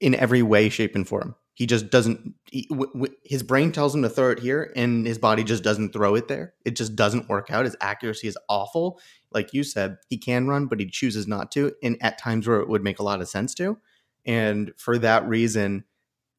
in 0.00 0.14
every 0.14 0.42
way, 0.42 0.68
shape, 0.68 0.94
and 0.94 1.06
form. 1.06 1.34
He 1.54 1.66
just 1.66 1.90
doesn't. 1.90 2.34
He, 2.50 2.66
w- 2.68 2.92
w- 2.92 3.14
his 3.24 3.42
brain 3.42 3.72
tells 3.72 3.94
him 3.94 4.02
to 4.02 4.10
throw 4.10 4.30
it 4.30 4.40
here, 4.40 4.72
and 4.76 5.06
his 5.06 5.18
body 5.18 5.42
just 5.42 5.62
doesn't 5.62 5.92
throw 5.92 6.14
it 6.14 6.28
there. 6.28 6.54
It 6.64 6.76
just 6.76 6.96
doesn't 6.96 7.28
work 7.28 7.50
out. 7.50 7.64
His 7.64 7.76
accuracy 7.80 8.28
is 8.28 8.38
awful. 8.48 9.00
Like 9.32 9.54
you 9.54 9.64
said, 9.64 9.96
he 10.08 10.18
can 10.18 10.48
run, 10.48 10.66
but 10.66 10.80
he 10.80 10.86
chooses 10.86 11.26
not 11.26 11.50
to, 11.52 11.72
and 11.82 11.96
at 12.02 12.18
times 12.18 12.46
where 12.46 12.60
it 12.60 12.68
would 12.68 12.84
make 12.84 12.98
a 12.98 13.02
lot 13.02 13.20
of 13.20 13.28
sense 13.28 13.54
to. 13.54 13.78
And 14.26 14.72
for 14.76 14.98
that 14.98 15.26
reason, 15.26 15.84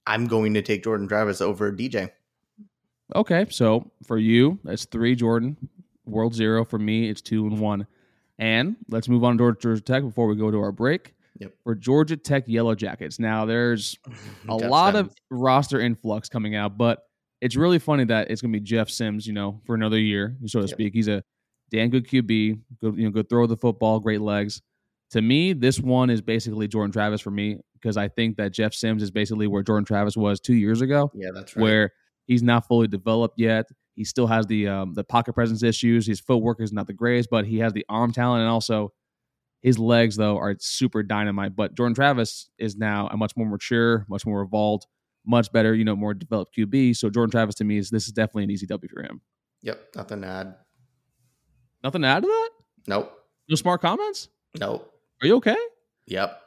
I'm 0.05 0.27
going 0.27 0.53
to 0.53 0.61
take 0.61 0.83
Jordan 0.83 1.07
Travis 1.07 1.41
over 1.41 1.71
DJ. 1.71 2.11
Okay, 3.15 3.45
so 3.49 3.89
for 4.05 4.17
you, 4.17 4.59
that's 4.63 4.85
three 4.85 5.15
Jordan, 5.15 5.57
World 6.05 6.35
Zero. 6.35 6.63
For 6.65 6.77
me, 6.77 7.09
it's 7.09 7.21
two 7.21 7.47
and 7.47 7.59
one. 7.59 7.87
And 8.37 8.75
let's 8.89 9.09
move 9.09 9.23
on 9.23 9.37
to 9.37 9.55
Georgia 9.59 9.81
Tech 9.81 10.03
before 10.03 10.27
we 10.27 10.35
go 10.35 10.51
to 10.51 10.59
our 10.59 10.71
break. 10.71 11.13
Yep. 11.39 11.53
For 11.63 11.75
Georgia 11.75 12.17
Tech 12.17 12.43
Yellow 12.47 12.75
Jackets. 12.75 13.19
Now, 13.19 13.45
there's 13.45 13.97
a 14.49 14.55
lot 14.55 14.95
of 14.95 15.13
roster 15.29 15.79
influx 15.79 16.29
coming 16.29 16.55
out, 16.55 16.77
but 16.77 17.03
it's 17.41 17.55
really 17.55 17.79
funny 17.79 18.05
that 18.05 18.31
it's 18.31 18.41
going 18.41 18.51
to 18.51 18.59
be 18.59 18.63
Jeff 18.63 18.89
Sims, 18.89 19.27
you 19.27 19.33
know, 19.33 19.61
for 19.65 19.75
another 19.75 19.99
year, 19.99 20.35
so 20.45 20.59
to 20.59 20.67
yep. 20.67 20.73
speak. 20.73 20.93
He's 20.93 21.07
a 21.07 21.23
damn 21.71 21.89
good 21.89 22.07
QB, 22.07 22.59
good, 22.81 22.97
you 22.97 23.05
know, 23.05 23.11
good 23.11 23.29
throw 23.29 23.45
the 23.45 23.57
football, 23.57 23.99
great 23.99 24.21
legs. 24.21 24.61
To 25.11 25.21
me, 25.21 25.53
this 25.53 25.79
one 25.79 26.09
is 26.09 26.21
basically 26.21 26.67
Jordan 26.67 26.91
Travis 26.91 27.21
for 27.21 27.31
me 27.31 27.59
because 27.73 27.95
I 27.95 28.07
think 28.07 28.37
that 28.37 28.51
Jeff 28.51 28.73
Sims 28.73 29.03
is 29.03 29.11
basically 29.11 29.47
where 29.47 29.63
Jordan 29.63 29.85
Travis 29.85 30.17
was 30.17 30.39
two 30.39 30.55
years 30.55 30.81
ago. 30.81 31.11
Yeah, 31.13 31.29
that's 31.33 31.55
right. 31.55 31.61
Where 31.61 31.93
he's 32.25 32.43
not 32.43 32.67
fully 32.67 32.87
developed 32.87 33.39
yet. 33.39 33.67
He 33.95 34.03
still 34.03 34.27
has 34.27 34.45
the 34.47 34.67
um, 34.67 34.93
the 34.93 35.03
pocket 35.03 35.33
presence 35.33 35.63
issues. 35.63 36.05
His 36.05 36.19
footwork 36.19 36.61
is 36.61 36.73
not 36.73 36.87
the 36.87 36.93
greatest, 36.93 37.29
but 37.29 37.45
he 37.45 37.59
has 37.59 37.73
the 37.73 37.85
arm 37.87 38.11
talent 38.11 38.41
and 38.41 38.49
also 38.49 38.91
his 39.67 39.77
legs 39.77 40.15
though 40.15 40.37
are 40.37 40.55
super 40.59 41.03
dynamite. 41.03 41.53
But 41.53 41.75
Jordan 41.75 41.93
Travis 41.93 42.49
is 42.57 42.77
now 42.77 43.09
a 43.11 43.17
much 43.17 43.35
more 43.35 43.47
mature, 43.47 44.05
much 44.07 44.25
more 44.25 44.41
evolved, 44.41 44.87
much 45.25 45.51
better, 45.51 45.75
you 45.75 45.83
know, 45.83 45.95
more 45.95 46.13
developed 46.13 46.55
QB. 46.57 46.95
So 46.95 47.09
Jordan 47.09 47.31
Travis 47.31 47.55
to 47.55 47.65
me 47.65 47.77
is 47.77 47.89
this 47.89 48.07
is 48.07 48.13
definitely 48.13 48.45
an 48.45 48.51
easy 48.51 48.65
W 48.65 48.89
for 48.89 49.03
him. 49.03 49.19
Yep, 49.63 49.79
nothing 49.95 50.21
to 50.21 50.27
add. 50.27 50.55
Nothing 51.83 52.01
to 52.03 52.07
add 52.07 52.23
to 52.23 52.27
that? 52.27 52.49
Nope. 52.87 53.11
No 53.49 53.55
smart 53.55 53.81
comments? 53.81 54.29
Nope. 54.57 54.89
Are 55.21 55.27
you 55.27 55.35
okay? 55.35 55.57
Yep. 56.05 56.41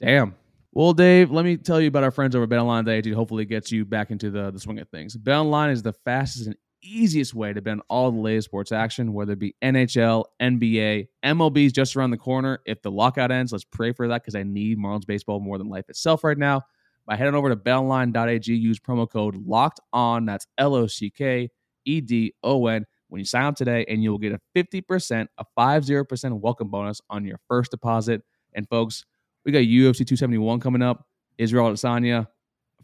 Damn. 0.00 0.34
Well, 0.72 0.92
Dave, 0.92 1.30
let 1.30 1.44
me 1.44 1.56
tell 1.56 1.80
you 1.80 1.86
about 1.86 2.02
our 2.02 2.10
friends 2.10 2.34
over 2.34 2.42
at 2.44 2.50
BetOnline.ag. 2.50 3.12
Hopefully, 3.12 3.44
gets 3.44 3.70
you 3.70 3.84
back 3.84 4.10
into 4.10 4.30
the, 4.30 4.50
the 4.50 4.58
swing 4.58 4.80
of 4.80 4.88
things. 4.88 5.16
BetOnline 5.16 5.70
is 5.70 5.82
the 5.82 5.92
fastest 5.92 6.48
and 6.48 6.56
easiest 6.84 7.34
way 7.34 7.52
to 7.52 7.70
on 7.70 7.80
all 7.88 8.10
the 8.10 8.18
latest 8.18 8.46
sports 8.46 8.72
action, 8.72 9.12
whether 9.12 9.32
it 9.32 9.38
be 9.38 9.54
NHL, 9.62 10.24
NBA, 10.40 11.08
MLB 11.24 11.66
is 11.66 11.72
just 11.72 11.96
around 11.96 12.10
the 12.10 12.16
corner. 12.16 12.60
If 12.66 12.82
the 12.82 12.90
lockout 12.90 13.30
ends, 13.30 13.52
let's 13.52 13.64
pray 13.64 13.92
for 13.92 14.08
that 14.08 14.22
because 14.22 14.34
I 14.34 14.42
need 14.42 14.78
Marlins 14.78 15.06
baseball 15.06 15.40
more 15.40 15.58
than 15.58 15.68
life 15.68 15.88
itself 15.88 16.24
right 16.24 16.38
now. 16.38 16.62
By 17.06 17.16
heading 17.16 17.34
over 17.34 17.48
to 17.48 17.56
BetOnline.ag, 17.56 18.54
use 18.54 18.78
promo 18.78 19.08
code 19.10 19.36
Locked 19.36 19.80
On. 19.92 20.24
That's 20.24 20.46
L 20.58 20.74
O 20.74 20.86
C 20.86 21.10
K 21.10 21.50
E 21.84 22.00
D 22.00 22.34
O 22.42 22.66
N 22.66 22.86
when 23.08 23.18
you 23.18 23.26
sign 23.26 23.44
up 23.44 23.56
today, 23.56 23.84
and 23.88 24.02
you'll 24.02 24.18
get 24.18 24.32
a 24.32 24.40
fifty 24.54 24.80
percent, 24.80 25.28
a 25.36 25.44
five 25.54 25.84
zero 25.84 26.04
percent 26.04 26.34
welcome 26.36 26.68
bonus 26.68 27.00
on 27.10 27.24
your 27.24 27.38
first 27.48 27.70
deposit. 27.70 28.22
And 28.54 28.68
folks 28.68 29.04
we 29.44 29.52
got 29.52 29.58
UFC 29.58 29.98
271 30.06 30.60
coming 30.60 30.82
up. 30.82 31.06
Israel 31.36 31.70
Adesanya, 31.70 32.28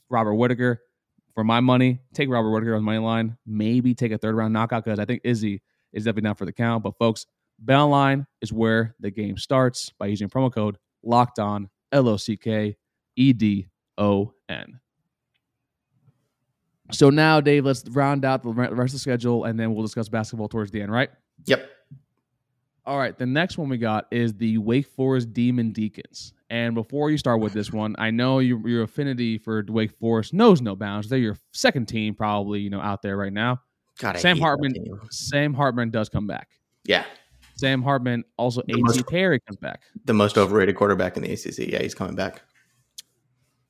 Robert 0.09 0.35
Whitaker. 0.35 0.83
For 1.41 1.45
my 1.45 1.61
money, 1.61 2.01
take 2.13 2.29
Robert 2.29 2.51
Whitaker 2.51 2.75
on 2.75 2.83
the 2.83 2.85
money 2.85 2.99
line. 2.99 3.35
Maybe 3.47 3.95
take 3.95 4.13
a 4.13 4.19
third 4.19 4.35
round 4.35 4.53
knockout 4.53 4.85
because 4.85 4.99
I 4.99 5.07
think 5.07 5.23
Izzy 5.25 5.63
is 5.95 6.05
definitely 6.05 6.29
not 6.29 6.37
for 6.37 6.45
the 6.45 6.53
count. 6.53 6.85
But 6.85 6.99
folks, 6.99 7.25
BetOnline 7.65 8.27
is 8.43 8.53
where 8.53 8.95
the 9.01 9.11
game 9.11 9.39
starts 9.39 9.91
by 9.99 10.09
using 10.09 10.29
promo 10.29 10.53
code 10.53 10.77
Locked 11.03 11.39
On 11.39 11.71
L 11.93 12.11
O 12.11 12.19
C 12.19 12.37
K 12.37 12.77
E 13.17 13.33
D 13.33 13.71
O 13.97 14.35
N. 14.51 14.81
So 16.93 17.09
now, 17.09 17.41
Dave, 17.41 17.65
let's 17.65 17.89
round 17.89 18.27
out 18.27 18.43
the 18.43 18.51
rest 18.51 18.93
of 18.93 18.93
the 18.93 18.99
schedule, 18.99 19.45
and 19.45 19.59
then 19.59 19.73
we'll 19.73 19.83
discuss 19.83 20.11
basketball 20.11 20.49
towards 20.51 20.71
the 20.71 20.83
end. 20.83 20.93
Right? 20.93 21.09
Yep. 21.47 21.67
All 22.91 22.99
right, 22.99 23.17
the 23.17 23.25
next 23.25 23.57
one 23.57 23.69
we 23.69 23.79
got 23.79 24.09
is 24.11 24.35
the 24.35 24.59
Wake 24.59 24.89
Forest 24.89 25.33
Demon 25.33 25.71
Deacons. 25.71 26.33
And 26.51 26.75
before 26.75 27.09
you 27.09 27.19
start 27.19 27.41
with 27.41 27.53
this 27.53 27.73
one, 27.73 27.95
I 27.99 28.11
know 28.11 28.41
your, 28.41 28.69
your 28.69 28.83
affinity 28.83 29.39
for 29.39 29.65
Wake 29.69 29.93
Forest 30.01 30.35
knows 30.35 30.61
no 30.61 30.75
bounds. 30.75 31.09
They're 31.09 31.21
your 31.21 31.37
second 31.53 31.87
team, 31.87 32.17
probably 32.17 32.59
you 32.59 32.69
know 32.69 32.81
out 32.81 33.01
there 33.01 33.17
right 33.17 33.33
now. 33.33 33.61
God, 34.01 34.19
Sam 34.19 34.41
Hartman. 34.41 34.75
Sam 35.13 35.55
Hartman 35.55 35.91
does 35.91 36.09
come 36.09 36.27
back. 36.27 36.49
Yeah. 36.85 37.05
Sam 37.55 37.81
Hartman, 37.81 38.25
also 38.37 38.63
The 38.67 38.73
A.T. 38.73 38.83
most- 38.83 39.07
Perry 39.07 39.39
comes 39.39 39.59
back. 39.59 39.83
The 40.07 40.15
most 40.15 40.37
overrated 40.37 40.75
quarterback 40.75 41.17
in 41.17 41.23
the 41.23 41.33
ACC. 41.33 41.69
Yeah, 41.73 41.83
he's 41.83 41.95
coming 41.95 42.17
back. 42.17 42.43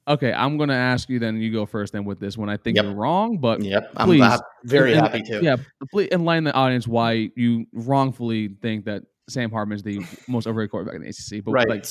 Okay, 0.09 0.33
I'm 0.33 0.57
gonna 0.57 0.73
ask 0.73 1.11
you 1.11 1.19
then. 1.19 1.37
You 1.43 1.53
go 1.53 1.67
first 1.67 1.93
then 1.93 2.07
with 2.07 2.21
this 2.21 2.39
one. 2.39 2.49
I 2.49 2.57
think 2.57 2.77
Yep. 2.77 2.85
you're 2.87 2.95
wrong, 2.95 3.37
but 3.37 3.63
Yep, 3.63 3.93
I'm 3.99 4.07
Please. 4.09 4.41
very 4.65 4.95
happy 4.95 5.21
to. 5.25 5.43
Yeah, 5.45 5.57
please 5.91 6.09
enlighten 6.11 6.45
the 6.45 6.55
audience 6.55 6.89
why 6.89 7.31
you 7.37 7.67
wrongfully 7.75 8.57
think 8.63 8.87
that 8.87 9.03
Sam 9.31 9.51
Hartman 9.51 9.77
is 9.77 9.83
the 9.83 10.05
most 10.29 10.47
overrated 10.47 10.71
quarterback 10.71 10.97
in 10.97 11.03
the 11.03 11.09
ACC. 11.09 11.45
But 11.45 11.53
right. 11.53 11.69
like, 11.69 11.87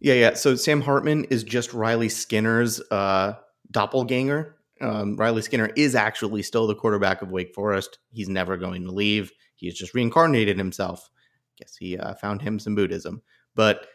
yeah, 0.00 0.14
yeah. 0.14 0.34
So 0.34 0.56
Sam 0.56 0.80
Hartman 0.80 1.24
is 1.24 1.44
just 1.44 1.72
Riley 1.72 2.08
Skinner's 2.08 2.80
uh, 2.90 3.34
doppelganger. 3.70 4.56
Um, 4.80 5.16
Riley 5.16 5.42
Skinner 5.42 5.70
is 5.76 5.94
actually 5.94 6.42
still 6.42 6.66
the 6.66 6.74
quarterback 6.74 7.22
of 7.22 7.30
Wake 7.30 7.54
Forest. 7.54 7.98
He's 8.12 8.28
never 8.28 8.56
going 8.56 8.84
to 8.84 8.90
leave. 8.90 9.32
He's 9.56 9.74
just 9.74 9.94
reincarnated 9.94 10.58
himself. 10.58 11.08
I 11.14 11.64
guess 11.64 11.76
he 11.76 11.96
uh, 11.96 12.14
found 12.14 12.42
him 12.42 12.58
some 12.58 12.74
Buddhism, 12.74 13.22
but 13.54 13.86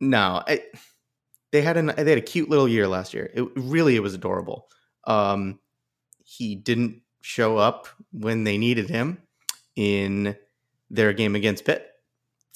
no, 0.00 0.42
I, 0.46 0.62
they 1.52 1.62
had 1.62 1.76
an 1.76 1.86
they 1.96 2.10
had 2.10 2.18
a 2.18 2.22
cute 2.22 2.48
little 2.48 2.68
year 2.68 2.86
last 2.86 3.12
year. 3.12 3.30
It 3.34 3.44
really 3.56 3.96
it 3.96 4.02
was 4.02 4.14
adorable. 4.14 4.68
Um, 5.04 5.58
he 6.24 6.54
didn't 6.54 7.02
show 7.20 7.56
up 7.58 7.88
when 8.12 8.44
they 8.44 8.56
needed 8.56 8.88
him 8.88 9.18
in 9.76 10.36
their 10.90 11.12
game 11.12 11.34
against 11.34 11.64
Pitt, 11.64 11.89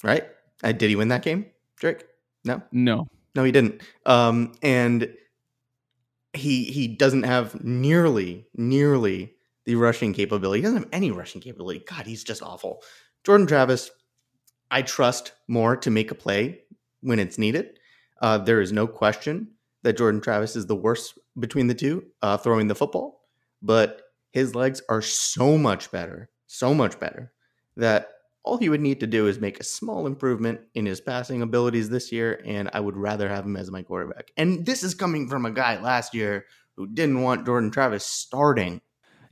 right? 0.05 0.23
Uh, 0.63 0.71
did 0.71 0.89
he 0.89 0.95
win 0.95 1.09
that 1.09 1.23
game, 1.23 1.47
Drake? 1.77 2.05
No, 2.45 2.61
no, 2.71 3.07
no, 3.35 3.43
he 3.43 3.51
didn't. 3.51 3.81
Um, 4.05 4.53
and 4.61 5.11
he 6.33 6.65
he 6.65 6.87
doesn't 6.87 7.23
have 7.23 7.63
nearly 7.63 8.47
nearly 8.55 9.33
the 9.65 9.75
rushing 9.75 10.13
capability. 10.13 10.59
He 10.59 10.63
doesn't 10.63 10.83
have 10.83 10.89
any 10.93 11.11
rushing 11.11 11.41
capability. 11.41 11.83
God, 11.87 12.05
he's 12.05 12.23
just 12.23 12.43
awful. 12.43 12.83
Jordan 13.23 13.47
Travis, 13.47 13.89
I 14.69 14.83
trust 14.83 15.33
more 15.47 15.75
to 15.77 15.89
make 15.89 16.11
a 16.11 16.15
play 16.15 16.61
when 17.01 17.19
it's 17.19 17.39
needed. 17.39 17.79
Uh, 18.21 18.37
there 18.37 18.61
is 18.61 18.71
no 18.71 18.85
question 18.85 19.49
that 19.81 19.97
Jordan 19.97 20.21
Travis 20.21 20.55
is 20.55 20.67
the 20.67 20.75
worst 20.75 21.17
between 21.39 21.67
the 21.67 21.73
two 21.73 22.05
uh, 22.21 22.37
throwing 22.37 22.67
the 22.67 22.75
football, 22.75 23.21
but 23.61 24.03
his 24.31 24.53
legs 24.53 24.81
are 24.89 25.01
so 25.01 25.57
much 25.57 25.91
better, 25.91 26.29
so 26.47 26.73
much 26.73 26.99
better 26.99 27.31
that 27.77 28.09
all 28.45 28.57
he 28.57 28.69
would 28.69 28.81
need 28.81 28.99
to 28.99 29.07
do 29.07 29.27
is 29.27 29.39
make 29.39 29.59
a 29.59 29.63
small 29.63 30.05
improvement 30.07 30.61
in 30.75 30.85
his 30.85 31.01
passing 31.01 31.41
abilities 31.41 31.89
this 31.89 32.11
year, 32.11 32.41
and 32.45 32.69
I 32.73 32.79
would 32.79 32.95
rather 32.95 33.27
have 33.27 33.43
him 33.43 33.57
as 33.57 33.71
my 33.71 33.81
quarterback. 33.81 34.31
And 34.37 34.65
this 34.65 34.83
is 34.83 34.93
coming 34.93 35.27
from 35.27 35.45
a 35.45 35.51
guy 35.51 35.81
last 35.81 36.13
year 36.13 36.45
who 36.77 36.87
didn't 36.87 37.21
want 37.21 37.45
Jordan 37.45 37.71
Travis 37.71 38.05
starting. 38.05 38.81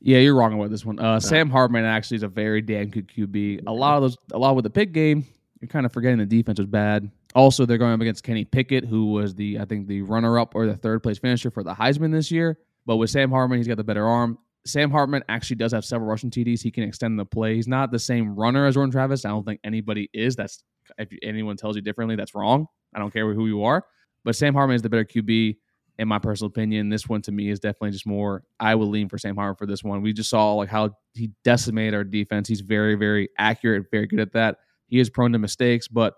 yeah, 0.02 0.18
you're 0.18 0.36
wrong 0.36 0.54
about 0.54 0.72
this 0.72 0.84
one. 0.84 1.00
Uh, 1.00 1.20
Sam 1.20 1.50
Hartman 1.50 1.86
actually 1.86 2.18
is 2.18 2.24
a 2.24 2.28
very 2.28 2.62
damn 2.62 2.88
good 2.90 3.08
QB. 3.08 3.68
A 3.68 3.72
lot 3.72 3.96
of 3.98 4.02
those, 4.02 4.18
a 4.34 4.38
lot 4.38 4.56
with 4.56 4.64
the 4.64 4.70
pick 4.70 4.92
game, 4.92 5.26
you're 5.62 5.70
kind 5.70 5.86
of 5.86 5.94
forgetting 5.94 6.18
the 6.18 6.26
defense 6.26 6.60
was 6.60 6.68
bad. 6.68 7.10
Also, 7.36 7.66
they're 7.66 7.78
going 7.78 7.94
up 7.94 8.02
against 8.02 8.24
Kenny 8.24 8.46
Pickett, 8.46 8.86
who 8.86 9.12
was 9.12 9.36
the 9.36 9.60
I 9.60 9.66
think 9.66 9.88
the 9.88 10.02
runner 10.02 10.40
up 10.40 10.56
or 10.56 10.66
the 10.66 10.76
third 10.76 11.04
place 11.04 11.20
finisher 11.20 11.52
for 11.52 11.64
the 11.64 11.74
Heisman 11.74 12.12
this 12.12 12.32
year. 12.32 12.58
But 12.86 12.98
with 12.98 13.10
Sam 13.12 13.32
Hartman, 13.32 13.60
he's 13.60 13.68
got 13.68 13.78
the 13.78 13.84
better 13.84 14.06
arm. 14.06 14.38
Sam 14.66 14.92
Hartman 14.92 15.24
actually 15.28 15.58
does 15.58 15.74
have 15.74 15.84
several 15.84 16.10
rushing 16.10 16.30
TDs. 16.30 16.62
He 16.62 16.72
can 16.72 16.84
extend 16.84 17.20
the 17.20 17.26
play. 17.26 17.56
He's 17.56 17.68
not 17.68 17.92
the 17.92 18.00
same 18.00 18.36
runner 18.36 18.66
as 18.66 18.76
Jordan 18.76 18.92
Travis. 18.92 19.26
I 19.26 19.30
don't 19.30 19.44
think 19.46 19.60
anybody 19.64 20.10
is. 20.14 20.36
That's 20.36 20.64
if 20.98 21.10
anyone 21.22 21.58
tells 21.58 21.76
you 21.76 21.82
differently, 21.82 22.16
that's 22.16 22.34
wrong. 22.34 22.68
I 22.94 23.00
don't 23.00 23.12
care 23.12 23.34
who 23.34 23.48
you 23.48 23.64
are. 23.64 23.86
But 24.24 24.36
Sam 24.36 24.54
Hartman 24.54 24.76
is 24.76 24.82
the 24.82 24.90
better 24.90 25.06
QB 25.06 25.58
in 26.00 26.08
my 26.08 26.20
personal 26.20 26.48
opinion. 26.48 26.90
This 26.90 27.08
one 27.08 27.22
to 27.24 27.32
me 27.32 27.50
is 27.50 27.60
definitely 27.60 27.92
just 27.92 28.08
more. 28.08 28.44
I 28.60 28.74
would 28.76 28.88
lean 28.88 29.10
for 29.10 29.18
Sam 29.18 29.36
Hartman 29.36 29.58
for 29.58 29.66
this 29.66 29.84
one. 29.84 30.02
We 30.02 30.14
just 30.14 30.30
saw 30.30 30.54
like 30.54 30.70
how 30.70 30.92
he 31.14 31.32
decimated 31.44 31.94
our 31.94 32.04
defense. 32.04 32.48
He's 32.48 32.62
very, 32.62 32.96
very 32.96 33.30
accurate, 33.38 33.86
very 33.92 34.08
good 34.08 34.20
at 34.20 34.34
that. 34.34 34.58
He 34.88 35.00
is 35.00 35.10
prone 35.10 35.34
to 35.34 35.40
mistakes, 35.40 35.88
but 35.88 36.14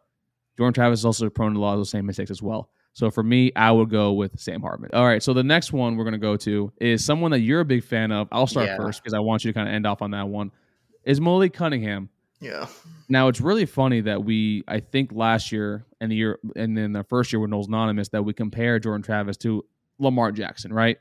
Jordan 0.57 0.73
Travis 0.73 0.99
is 0.99 1.05
also 1.05 1.29
prone 1.29 1.53
to 1.53 1.59
a 1.59 1.61
lot 1.61 1.73
of 1.73 1.79
those 1.79 1.89
same 1.89 2.05
mistakes 2.05 2.31
as 2.31 2.41
well. 2.41 2.69
So 2.95 3.11
for 3.11 3.23
me, 3.23 3.51
I 3.57 3.73
would 3.73 3.89
go 3.89 4.13
with 4.13 4.39
Sam 4.39 4.61
Hartman. 4.61 4.89
All 4.93 5.05
right. 5.05 5.21
So 5.21 5.33
the 5.33 5.43
next 5.43 5.73
one 5.73 5.97
we're 5.97 6.05
going 6.05 6.13
to 6.13 6.17
go 6.17 6.37
to 6.37 6.71
is 6.79 7.03
someone 7.03 7.31
that 7.31 7.41
you're 7.41 7.59
a 7.59 7.65
big 7.65 7.83
fan 7.83 8.09
of. 8.13 8.29
I'll 8.31 8.47
start 8.47 8.67
Yeah. 8.67 8.77
first 8.77 9.03
because 9.03 9.13
I 9.13 9.19
want 9.19 9.43
you 9.43 9.51
to 9.51 9.53
kind 9.53 9.67
of 9.67 9.75
end 9.75 9.85
off 9.85 10.01
on 10.01 10.11
that 10.11 10.29
one. 10.29 10.49
Is 11.03 11.19
Malik 11.19 11.51
Cunningham. 11.53 12.07
Yeah. 12.39 12.67
Now 13.09 13.27
it's 13.27 13.41
really 13.41 13.65
funny 13.65 13.99
that 13.99 14.23
we, 14.23 14.63
I 14.69 14.79
think 14.79 15.11
last 15.11 15.51
year 15.51 15.85
and 15.99 16.09
the 16.09 16.15
year, 16.15 16.39
and 16.55 16.77
then 16.77 16.93
the 16.93 17.03
first 17.03 17.33
year 17.33 17.41
with 17.41 17.49
Knowles 17.49 17.67
Anonymous, 17.67 18.07
that 18.09 18.23
we 18.23 18.33
compare 18.33 18.79
Jordan 18.79 19.01
Travis 19.03 19.35
to 19.37 19.65
Lamar 19.99 20.31
Jackson, 20.31 20.71
right? 20.71 20.97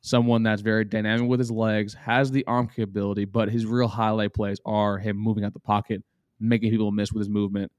Someone 0.00 0.42
that's 0.42 0.62
very 0.62 0.84
dynamic 0.84 1.28
with 1.28 1.38
his 1.38 1.50
legs, 1.52 1.94
has 1.94 2.32
the 2.32 2.44
arm 2.46 2.66
capability, 2.68 3.24
but 3.24 3.48
his 3.50 3.66
real 3.66 3.88
highlight 3.88 4.34
plays 4.34 4.58
are 4.66 4.98
him 4.98 5.16
moving 5.16 5.44
out 5.44 5.52
the 5.52 5.60
pocket, 5.60 6.02
making 6.40 6.70
people 6.70 6.90
miss 6.90 7.12
with 7.12 7.20
his 7.20 7.28
movement. 7.28 7.70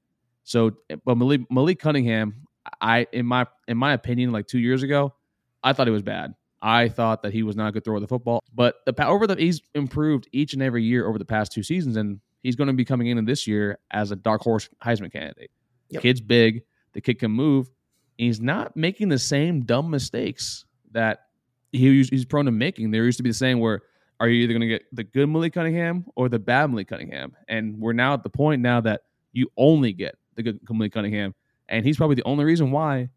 So, 0.44 0.72
eh, 0.88 0.96
but 1.04 1.16
Malik, 1.18 1.42
Malik 1.50 1.78
Cunningham, 1.78 2.34
I 2.80 3.06
in 3.12 3.26
my 3.26 3.46
in 3.66 3.76
my 3.76 3.92
opinion, 3.92 4.32
like 4.32 4.46
two 4.46 4.58
years 4.58 4.82
ago, 4.82 5.14
I 5.62 5.72
thought 5.72 5.86
he 5.86 5.92
was 5.92 6.02
bad. 6.02 6.34
I 6.60 6.88
thought 6.88 7.22
that 7.22 7.32
he 7.32 7.42
was 7.42 7.56
not 7.56 7.68
a 7.68 7.72
good 7.72 7.84
thrower 7.84 7.96
of 7.96 8.02
the 8.02 8.08
football, 8.08 8.42
but 8.54 8.76
the 8.84 9.06
over 9.06 9.26
the 9.26 9.36
he's 9.36 9.62
improved 9.74 10.28
each 10.32 10.54
and 10.54 10.62
every 10.62 10.82
year 10.82 11.06
over 11.06 11.18
the 11.18 11.24
past 11.24 11.52
two 11.52 11.62
seasons, 11.62 11.96
and 11.96 12.20
he's 12.42 12.56
going 12.56 12.66
to 12.66 12.72
be 12.72 12.84
coming 12.84 13.06
in 13.06 13.24
this 13.24 13.46
year 13.46 13.78
as 13.90 14.10
a 14.10 14.16
dark 14.16 14.40
horse 14.40 14.68
Heisman 14.82 15.12
candidate. 15.12 15.50
Yep. 15.90 16.02
Kid's 16.02 16.20
big, 16.20 16.62
the 16.92 17.00
kid 17.00 17.18
can 17.18 17.30
move. 17.30 17.70
He's 18.16 18.40
not 18.40 18.76
making 18.76 19.08
the 19.08 19.18
same 19.18 19.62
dumb 19.62 19.90
mistakes 19.90 20.64
that 20.90 21.26
he 21.70 22.02
he's 22.02 22.24
prone 22.24 22.46
to 22.46 22.50
making. 22.50 22.90
There 22.90 23.04
used 23.04 23.18
to 23.18 23.22
be 23.22 23.30
the 23.30 23.34
saying 23.34 23.60
where 23.60 23.82
are 24.20 24.28
you 24.28 24.42
either 24.42 24.52
going 24.52 24.62
to 24.62 24.66
get 24.66 24.82
the 24.92 25.04
good 25.04 25.28
Malik 25.28 25.54
Cunningham 25.54 26.04
or 26.16 26.28
the 26.28 26.38
bad 26.38 26.70
Malik 26.70 26.88
Cunningham, 26.88 27.36
and 27.48 27.78
we're 27.78 27.92
now 27.92 28.14
at 28.14 28.22
the 28.22 28.30
point 28.30 28.62
now 28.62 28.80
that 28.80 29.02
you 29.32 29.48
only 29.56 29.92
get 29.92 30.16
the 30.34 30.42
good 30.42 30.58
Malik 30.68 30.92
Cunningham, 30.92 31.34
and 31.68 31.84
he's 31.84 31.96
probably 31.96 32.16
the 32.16 32.24
only 32.24 32.44
reason 32.44 32.70
why 32.70 33.08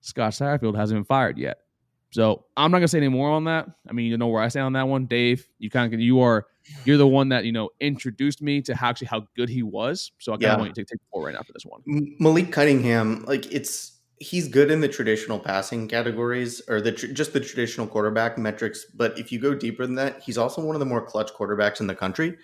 Scott 0.00 0.32
Satterfield 0.32 0.76
hasn't 0.76 0.96
been 0.96 1.04
fired 1.04 1.38
yet. 1.38 1.58
So 2.12 2.44
I'm 2.56 2.70
not 2.70 2.78
gonna 2.78 2.88
say 2.88 2.98
any 2.98 3.08
more 3.08 3.30
on 3.30 3.44
that. 3.44 3.68
I 3.88 3.92
mean, 3.92 4.06
you 4.10 4.18
know 4.18 4.26
where 4.26 4.42
I 4.42 4.48
stand 4.48 4.66
on 4.66 4.72
that 4.72 4.88
one, 4.88 5.06
Dave. 5.06 5.48
You 5.58 5.70
kind 5.70 5.92
of 5.94 6.00
you 6.00 6.20
are 6.20 6.46
you're 6.84 6.96
the 6.96 7.06
one 7.06 7.28
that 7.28 7.44
you 7.44 7.52
know 7.52 7.70
introduced 7.80 8.42
me 8.42 8.60
to 8.62 8.74
how 8.74 8.88
actually 8.88 9.06
how 9.06 9.26
good 9.36 9.48
he 9.48 9.62
was. 9.62 10.10
So 10.18 10.32
I 10.32 10.34
kind 10.36 10.44
of 10.44 10.48
Yeah. 10.50 10.56
want 10.56 10.68
you 10.70 10.74
to 10.84 10.90
take 10.90 10.98
the 10.98 11.04
floor 11.12 11.26
right 11.26 11.34
now 11.34 11.42
for 11.42 11.52
this 11.52 11.64
one. 11.64 11.82
Malik 12.18 12.50
Cunningham, 12.50 13.24
like 13.26 13.50
it's 13.52 13.98
he's 14.18 14.48
good 14.48 14.70
in 14.70 14.80
the 14.80 14.88
traditional 14.88 15.38
passing 15.38 15.86
categories 15.88 16.60
or 16.68 16.80
the 16.80 16.92
tr- 16.92 17.06
just 17.06 17.32
the 17.32 17.40
traditional 17.40 17.86
quarterback 17.86 18.36
metrics. 18.36 18.84
But 18.86 19.16
if 19.18 19.30
you 19.32 19.38
go 19.38 19.54
deeper 19.54 19.86
than 19.86 19.94
that, 19.94 20.20
he's 20.20 20.36
also 20.36 20.62
one 20.64 20.74
of 20.76 20.80
the 20.80 20.86
more 20.86 21.00
clutch 21.00 21.32
quarterbacks 21.32 21.80
in 21.80 21.86
the 21.86 21.94
country. 21.94 22.36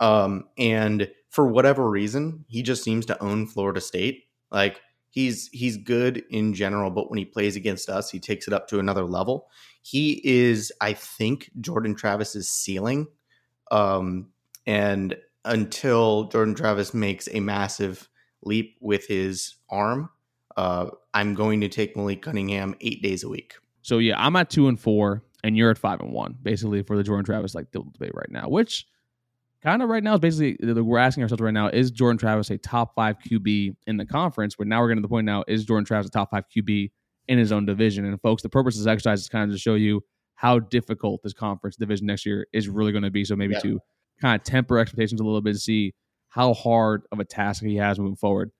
Um, 0.00 0.44
and 0.58 1.10
for 1.30 1.46
whatever 1.48 1.88
reason, 1.90 2.44
he 2.46 2.62
just 2.62 2.84
seems 2.84 3.06
to 3.06 3.20
own 3.22 3.46
Florida 3.46 3.80
State. 3.80 4.24
Like 4.52 4.80
he's 5.14 5.48
he's 5.52 5.76
good 5.76 6.24
in 6.28 6.54
general, 6.54 6.90
but 6.90 7.08
when 7.08 7.18
he 7.18 7.24
plays 7.24 7.54
against 7.54 7.88
us, 7.88 8.10
he 8.10 8.18
takes 8.18 8.48
it 8.48 8.52
up 8.52 8.66
to 8.68 8.80
another 8.80 9.04
level. 9.04 9.48
He 9.80 10.20
is, 10.24 10.72
I 10.80 10.92
think, 10.92 11.50
Jordan 11.60 11.94
Travis's 11.94 12.48
ceiling. 12.48 13.06
Um, 13.70 14.30
and 14.66 15.16
until 15.44 16.24
Jordan 16.24 16.56
Travis 16.56 16.92
makes 16.92 17.28
a 17.30 17.38
massive 17.38 18.08
leap 18.42 18.76
with 18.80 19.06
his 19.06 19.54
arm, 19.70 20.10
uh, 20.56 20.90
I'm 21.14 21.34
going 21.34 21.60
to 21.60 21.68
take 21.68 21.96
Malik 21.96 22.22
Cunningham 22.22 22.74
eight 22.80 23.00
days 23.00 23.22
a 23.22 23.28
week. 23.28 23.54
So 23.82 23.98
yeah, 23.98 24.14
I'm 24.18 24.34
at 24.34 24.50
two 24.50 24.66
and 24.66 24.80
four, 24.80 25.22
and 25.44 25.56
you're 25.56 25.70
at 25.70 25.78
five 25.78 26.00
and 26.00 26.12
one, 26.12 26.36
basically 26.42 26.82
for 26.82 26.96
the 26.96 27.04
Jordan 27.04 27.24
Travis 27.24 27.54
like 27.54 27.70
debate 27.70 28.14
right 28.14 28.30
now. 28.30 28.48
Which 28.48 28.84
kind 29.64 29.82
of 29.82 29.88
right 29.88 30.02
now 30.02 30.14
is 30.14 30.20
basically 30.20 30.56
we're 30.82 30.98
asking 30.98 31.22
ourselves 31.22 31.42
right 31.42 31.54
now: 31.54 31.68
Is 31.68 31.90
Jordan 31.90 32.18
Travis 32.18 32.50
a 32.50 32.58
top 32.58 32.94
five 32.94 33.16
QB 33.18 33.76
in 33.86 33.96
the 33.96 34.06
conference? 34.06 34.54
But 34.56 34.66
now 34.66 34.80
we're 34.80 34.88
getting 34.88 35.02
to 35.02 35.06
the 35.06 35.10
point 35.12 35.24
now: 35.26 35.44
Is 35.48 35.64
Jordan 35.64 35.84
Travis 35.84 36.08
a 36.08 36.10
top 36.10 36.30
five 36.30 36.44
QB 36.54 36.90
in 37.28 37.38
his 37.38 37.52
own 37.52 37.66
division? 37.66 38.04
And 38.04 38.20
folks, 38.20 38.42
the 38.42 38.48
purpose 38.48 38.76
of 38.76 38.84
this 38.84 38.90
exercise 38.90 39.20
is 39.22 39.28
kind 39.28 39.50
of 39.50 39.54
to 39.54 39.58
show 39.58 39.74
you 39.74 40.02
how 40.36 40.58
difficult 40.58 41.22
this 41.22 41.32
conference 41.32 41.76
division 41.76 42.06
next 42.06 42.26
year 42.26 42.46
is 42.52 42.68
really 42.68 42.92
going 42.92 43.04
to 43.04 43.10
be. 43.10 43.24
So 43.24 43.36
maybe 43.36 43.54
Yeah. 43.54 43.60
to 43.60 43.80
kind 44.20 44.40
of 44.40 44.44
temper 44.44 44.78
expectations 44.78 45.20
a 45.20 45.24
little 45.24 45.40
bit 45.40 45.52
to 45.54 45.58
see 45.58 45.94
how 46.28 46.52
hard 46.54 47.02
of 47.12 47.20
a 47.20 47.24
task 47.24 47.62
he 47.62 47.76
has 47.76 47.98
moving 47.98 48.16
forward. 48.16 48.50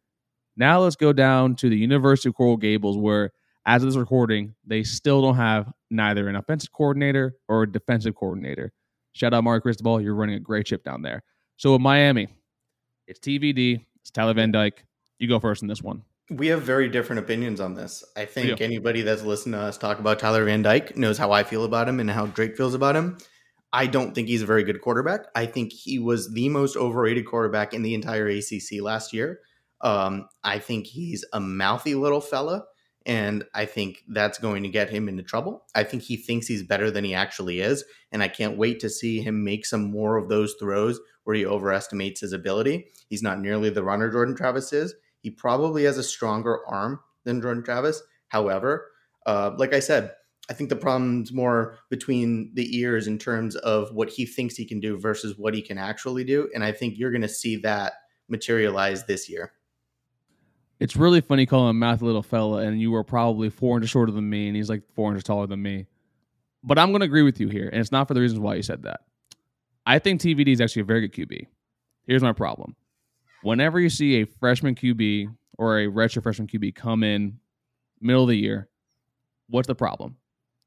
Now 0.56 0.80
let's 0.80 0.96
go 0.96 1.12
down 1.12 1.56
to 1.56 1.68
the 1.68 1.76
University 1.76 2.28
of 2.28 2.36
Coral 2.36 2.56
Gables, 2.56 2.96
where 2.96 3.30
as 3.66 3.82
of 3.82 3.88
this 3.88 3.96
recording, 3.96 4.54
they 4.64 4.82
still 4.84 5.20
don't 5.22 5.36
have 5.36 5.72
neither 5.90 6.28
an 6.28 6.36
offensive 6.36 6.70
coordinator 6.72 7.34
or 7.48 7.64
a 7.64 7.70
defensive 7.70 8.14
coordinator. 8.14 8.72
Shout 9.14 9.32
out 9.32 9.44
Mario 9.44 9.60
Cristobal, 9.60 10.00
you're 10.00 10.14
running 10.14 10.34
a 10.34 10.40
great 10.40 10.66
ship 10.68 10.84
down 10.84 11.02
there. 11.02 11.22
So 11.56 11.72
with 11.72 11.80
Miami, 11.80 12.28
it's 13.06 13.20
TVD, 13.20 13.84
it's 14.00 14.10
Tyler 14.10 14.34
Van 14.34 14.50
Dyke. 14.50 14.84
You 15.18 15.28
go 15.28 15.38
first 15.38 15.62
in 15.62 15.68
this 15.68 15.82
one. 15.82 16.02
We 16.30 16.48
have 16.48 16.62
very 16.62 16.88
different 16.88 17.20
opinions 17.20 17.60
on 17.60 17.74
this. 17.74 18.02
I 18.16 18.24
think 18.24 18.58
Yeah. 18.58 18.64
anybody 18.66 19.02
that's 19.02 19.22
listened 19.22 19.54
to 19.54 19.60
us 19.60 19.78
talk 19.78 19.98
about 20.00 20.18
Tyler 20.18 20.44
Van 20.44 20.62
Dyke 20.62 20.96
knows 20.96 21.16
how 21.18 21.30
I 21.30 21.44
feel 21.44 21.64
about 21.64 21.88
him 21.88 22.00
and 22.00 22.10
how 22.10 22.26
Drake 22.26 22.56
feels 22.56 22.74
about 22.74 22.96
him. 22.96 23.18
I 23.72 23.86
don't 23.86 24.14
think 24.14 24.28
he's 24.28 24.42
a 24.42 24.46
very 24.46 24.64
good 24.64 24.80
quarterback. 24.80 25.26
I 25.34 25.46
think 25.46 25.72
he 25.72 25.98
was 25.98 26.32
the 26.32 26.48
most 26.48 26.76
overrated 26.76 27.26
quarterback 27.26 27.74
in 27.74 27.82
the 27.82 27.94
entire 27.94 28.26
ACC 28.28 28.80
last 28.80 29.12
year. 29.12 29.40
Um, 29.80 30.28
I 30.42 30.58
think 30.58 30.86
he's 30.86 31.24
a 31.32 31.40
mouthy 31.40 31.94
little 31.94 32.20
fella, 32.20 32.64
And 33.06 33.44
I 33.54 33.66
think 33.66 34.02
that's 34.08 34.38
going 34.38 34.62
to 34.62 34.68
get 34.68 34.88
him 34.88 35.08
into 35.08 35.22
trouble. 35.22 35.64
I 35.74 35.84
think 35.84 36.02
he 36.02 36.16
thinks 36.16 36.46
he's 36.46 36.62
better 36.62 36.90
than 36.90 37.04
he 37.04 37.14
actually 37.14 37.60
is. 37.60 37.84
And 38.10 38.22
I 38.22 38.28
can't 38.28 38.56
wait 38.56 38.80
to 38.80 38.88
see 38.88 39.20
him 39.20 39.44
make 39.44 39.66
some 39.66 39.90
more 39.90 40.16
of 40.16 40.28
those 40.28 40.54
throws 40.58 41.00
where 41.24 41.36
he 41.36 41.44
overestimates 41.44 42.20
his 42.20 42.32
ability. 42.32 42.86
He's 43.08 43.22
not 43.22 43.40
nearly 43.40 43.68
the 43.68 43.84
runner 43.84 44.10
Jordan 44.10 44.34
Travis 44.34 44.72
is. 44.72 44.94
He 45.20 45.30
probably 45.30 45.84
has 45.84 45.98
a 45.98 46.02
stronger 46.02 46.66
arm 46.66 47.00
than 47.24 47.42
Jordan 47.42 47.62
Travis. 47.62 48.02
However, 48.28 48.90
uh, 49.26 49.52
like 49.58 49.74
I 49.74 49.80
said, 49.80 50.12
I 50.50 50.52
think 50.52 50.68
the 50.68 50.76
problem's 50.76 51.32
more 51.32 51.78
between 51.88 52.52
the 52.54 52.76
ears 52.76 53.06
in 53.06 53.18
terms 53.18 53.56
of 53.56 53.94
what 53.94 54.10
he 54.10 54.26
thinks 54.26 54.56
he 54.56 54.66
can 54.66 54.80
do 54.80 54.98
versus 54.98 55.38
what 55.38 55.54
he 55.54 55.62
can 55.62 55.78
actually 55.78 56.24
do. 56.24 56.50
And 56.54 56.62
I 56.62 56.72
think 56.72 56.98
you're 56.98 57.10
going 57.10 57.22
to 57.22 57.28
see 57.28 57.56
that 57.56 57.94
materialize 58.28 59.06
this 59.06 59.28
year. 59.28 59.52
It's 60.84 60.96
really 60.96 61.22
funny 61.22 61.46
calling 61.46 61.70
him 61.70 61.78
math 61.78 62.02
little 62.02 62.22
fella, 62.22 62.58
and 62.58 62.78
you 62.78 62.90
were 62.90 63.02
probably 63.02 63.48
400 63.48 63.88
shorter 63.88 64.12
than 64.12 64.28
me, 64.28 64.48
and 64.48 64.54
he's 64.54 64.68
like 64.68 64.82
400 64.92 65.24
taller 65.24 65.46
than 65.46 65.62
me. 65.62 65.86
But 66.62 66.78
I'm 66.78 66.90
going 66.90 67.00
to 67.00 67.06
agree 67.06 67.22
with 67.22 67.40
you 67.40 67.48
here, 67.48 67.70
and 67.70 67.80
it's 67.80 67.90
not 67.90 68.06
for 68.06 68.12
the 68.12 68.20
reasons 68.20 68.38
why 68.38 68.56
you 68.56 68.62
said 68.62 68.82
that. 68.82 69.00
I 69.86 69.98
think 69.98 70.20
TVD 70.20 70.48
is 70.48 70.60
actually 70.60 70.82
a 70.82 70.84
very 70.84 71.08
good 71.08 71.26
QB. 71.26 71.46
Here's 72.06 72.22
my 72.22 72.34
problem. 72.34 72.76
Whenever 73.42 73.80
you 73.80 73.88
see 73.88 74.20
a 74.20 74.26
freshman 74.26 74.74
QB 74.74 75.34
or 75.56 75.78
a 75.78 75.86
retro 75.86 76.20
freshman 76.20 76.48
QB 76.48 76.74
come 76.74 77.02
in 77.02 77.38
middle 78.02 78.24
of 78.24 78.28
the 78.28 78.36
year, 78.36 78.68
what's 79.48 79.68
the 79.68 79.74
problem? 79.74 80.18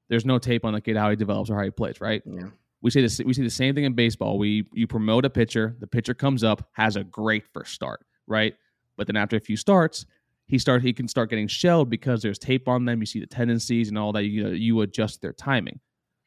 There's 0.09 0.25
no 0.25 0.39
tape 0.39 0.65
on 0.65 0.74
the 0.74 0.81
kid 0.81 0.97
how 0.97 1.12
he 1.12 1.15
develops 1.15 1.51
or 1.51 1.57
how 1.57 1.63
he 1.63 1.69
plays, 1.69 2.01
right? 2.01 2.24
Yeah. 2.25 2.47
We 2.81 2.89
see 2.89 3.01
this. 3.01 3.21
We 3.24 3.36
see 3.36 3.43
the 3.43 3.51
same 3.51 3.75
thing 3.75 3.83
in 3.83 3.93
baseball. 3.93 4.39
We 4.39 4.67
you 4.74 4.88
promote 4.88 5.25
a 5.25 5.29
pitcher, 5.29 5.75
the 5.79 5.86
pitcher 5.86 6.15
comes 6.15 6.43
up, 6.43 6.69
has 6.71 6.95
a 6.95 7.03
great 7.03 7.43
first 7.53 7.75
start, 7.75 8.03
right? 8.25 8.55
But 8.98 9.08
then 9.08 9.16
after 9.16 9.38
a 9.38 9.39
few 9.39 9.56
starts, 9.56 10.06
he 10.48 10.58
start 10.58 10.82
he 10.82 10.94
can 10.94 11.08
start 11.08 11.30
getting 11.30 11.48
shelled 11.48 11.89
because 11.89 12.22
there's 12.22 12.39
tape 12.39 12.68
on 12.68 12.86
them. 12.86 13.00
You 13.00 13.06
see 13.06 13.20
the 13.20 13.27
tendencies 13.27 13.89
and 13.89 13.98
all 13.98 14.12
that. 14.13 14.24
You 14.24 14.44
know, 14.44 14.50
you 14.50 14.82
adjust 14.82 15.22
their 15.22 15.34
timing. 15.34 15.80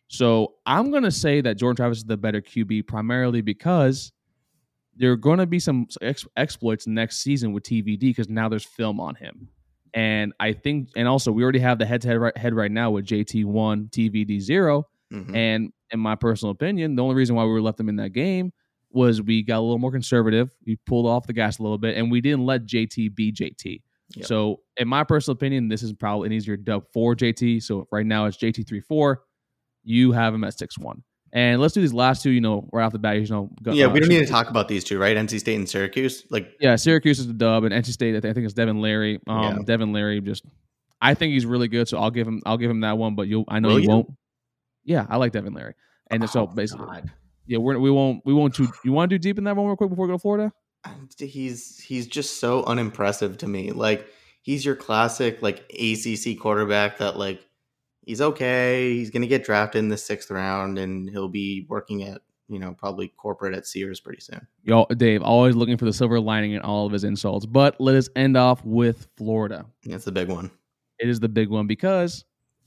So 0.09 0.55
I'm 0.67 0.91
gonna 0.91 1.11
say 1.11 1.41
that 1.41 1.57
Jordan 1.57 1.77
Travis 1.77 1.99
is 1.99 2.05
the 2.05 2.17
better 2.17 2.41
QB 2.41 2.87
primarily 2.87 3.41
because 3.41 4.13
there 4.97 5.11
are 5.13 5.17
going 5.17 5.39
to 5.39 5.47
be 5.47 5.59
some 5.59 5.87
ex- 6.03 6.27
exploits 6.37 6.87
next 6.87 7.19
season 7.23 7.53
with 7.53 7.63
TVD 7.63 8.01
because 8.01 8.29
now 8.29 8.49
there's 8.51 8.65
film 8.67 9.01
on 9.01 9.15
him. 9.15 9.49
And 9.95 10.35
I 10.39 10.53
think, 10.53 10.91
and 10.95 11.09
also 11.09 11.33
we 11.33 11.43
already 11.43 11.61
have 11.61 11.79
the 11.79 11.87
head 11.87 12.03
to 12.03 12.09
head 12.09 12.19
right, 12.19 12.37
head 12.37 12.55
right 12.55 12.71
now 12.71 12.91
with 12.91 13.07
JT 13.07 13.45
one 13.47 13.89
TVD 13.91 14.41
0 14.41 14.87
Mhm. 15.13 15.35
And 15.35 15.73
in 15.91 15.99
my 16.01 16.15
personal 16.15 16.53
opinion, 16.53 16.97
the 16.97 17.03
only 17.03 17.15
reason 17.15 17.35
why 17.35 17.45
we 17.45 17.51
were 17.51 17.63
left 17.63 17.81
him 17.81 17.89
in 17.89 17.97
that 17.97 18.11
game 18.11 18.53
was 18.91 19.23
we 19.23 19.43
got 19.43 19.59
a 19.59 19.61
little 19.61 19.79
more 19.79 19.93
conservative. 19.93 20.51
We 20.67 20.77
pulled 20.87 21.07
off 21.07 21.27
the 21.27 21.33
gas 21.33 21.59
a 21.59 21.63
little 21.63 21.79
bit, 21.79 21.97
and 21.97 22.11
we 22.11 22.21
didn't 22.21 22.45
let 22.45 22.67
JT 22.67 23.15
be 23.15 23.33
JT. 23.33 23.83
Yep. 24.17 24.27
So, 24.27 24.61
in 24.77 24.89
my 24.89 25.05
personal 25.05 25.35
opinion, 25.35 25.69
this 25.69 25.83
is 25.83 25.93
probably 25.93 26.27
an 26.27 26.33
easier 26.33 26.57
dub 26.57 26.85
for 26.93 27.15
JT. 27.15 27.63
So 27.63 27.87
right 27.93 28.05
now 28.05 28.27
it's 28.27 28.37
JT 28.37 28.67
three 28.67 28.81
four. 28.81 29.23
You 29.85 30.13
have 30.13 30.35
him 30.35 30.45
at 30.45 30.59
six 30.59 30.79
one. 30.79 31.03
And 31.33 31.61
let's 31.61 31.75
do 31.75 31.81
these 31.81 31.93
last 31.93 32.23
two. 32.23 32.31
You 32.31 32.41
know, 32.41 32.69
right 32.73 32.85
off 32.85 32.93
the 32.93 32.99
bat, 32.99 33.21
you 33.21 33.27
know. 33.29 33.51
Go, 33.63 33.73
yeah, 33.73 33.87
uh, 33.87 33.91
we 33.91 34.01
don't 34.01 34.09
need 34.09 34.19
to 34.19 34.27
talk 34.27 34.51
about 34.51 34.67
these 34.67 34.83
two, 34.83 34.99
right? 34.99 35.17
NC 35.17 35.39
State 35.39 35.55
and 35.55 35.69
Syracuse. 35.69 36.25
Like, 36.29 36.51
Yeah, 36.59 36.75
Syracuse 36.75 37.21
is 37.21 37.29
the 37.29 37.33
dub, 37.33 37.63
and 37.63 37.73
NC 37.73 37.93
State. 37.93 38.17
I 38.17 38.21
think, 38.21 38.33
I 38.33 38.35
think 38.35 38.45
it's 38.47 38.55
Devin 38.55 38.81
Leary. 38.81 39.21
Um, 39.29 39.43
Yeah. 39.43 39.59
Devin 39.65 39.93
Leary 39.93 40.21
just, 40.21 40.45
I 41.01 41.15
think 41.15 41.33
he's 41.33 41.47
really 41.47 41.69
good. 41.69 41.87
So 41.87 41.99
I'll 41.99 42.11
give 42.11 42.27
him, 42.27 42.43
I'll 42.45 42.59
give 42.59 42.71
him 42.71 42.81
that 42.81 42.99
one. 42.99 43.15
But 43.15 43.29
you, 43.29 43.45
I 43.47 43.61
know 43.61 43.69
Will 43.69 43.81
you 43.81 43.89
won't. 43.89 44.11
Yeah, 44.83 45.07
I 45.09 45.19
like 45.19 45.31
Devin 45.31 45.55
Leary, 45.55 45.75
and 46.11 46.29
so 46.29 46.43
oh, 46.43 46.47
basically, 46.49 46.87
God. 46.87 47.13
Yeah, 47.51 47.59
we're, 47.59 47.81
we 47.81 47.91
won't, 47.91 48.25
we 48.25 48.33
won't. 48.33 48.57
You 48.61 48.93
want 48.93 49.11
to 49.11 49.19
do 49.19 49.29
deep 49.29 49.37
in 49.37 49.43
that 49.43 49.57
one 49.57 49.67
real 49.67 49.75
quick 49.75 49.91
before 49.91 50.07
we 50.07 50.11
go 50.13 50.15
to 50.15 50.21
Florida? 50.21 50.53
Um, 50.85 51.09
he's 51.19 51.81
he's 51.81 52.07
just 52.07 52.39
so 52.39 52.63
unimpressive 52.63 53.39
to 53.39 53.49
me. 53.49 53.73
Like 53.73 54.07
he's 54.41 54.65
your 54.65 54.77
classic 54.77 55.43
like 55.43 55.69
ACC 55.73 56.39
quarterback 56.39 56.99
that 56.99 57.19
like 57.19 57.45
he's 58.03 58.21
okay. 58.21 58.95
He's 58.95 59.11
gonna 59.11 59.27
get 59.27 59.43
drafted 59.43 59.81
in 59.81 59.89
the 59.89 59.99
sixth 59.99 60.31
round, 60.31 60.79
and 60.79 61.11
he'll 61.11 61.29
be 61.29 61.67
working 61.69 62.05
at 62.05 62.23
you 62.49 62.61
know 62.61 62.73
probably 62.73 63.09
corporate 63.09 63.53
at 63.53 63.67
Sears 63.67 63.99
pretty 63.99 64.21
soon. 64.21 64.47
Yo, 64.63 64.87
Dave, 64.97 65.21
always 65.21 65.57
looking 65.57 65.77
for 65.77 65.87
the 65.87 65.93
silver 65.93 66.21
lining 66.21 66.53
in 66.53 66.61
all 66.61 66.87
of 66.87 66.93
his 66.93 67.03
insults. 67.03 67.47
But 67.47 67.81
let 67.81 67.97
us 67.97 68.09
end 68.15 68.37
off 68.37 68.65
with 68.65 69.09
Florida. 69.17 69.67
That's 69.85 70.05
the 70.05 70.13
big 70.13 70.29
one. 70.29 70.53
It 71.01 71.09
is 71.09 71.19
the 71.19 71.29
big 71.29 71.49
one 71.49 71.67
because, 71.67 72.25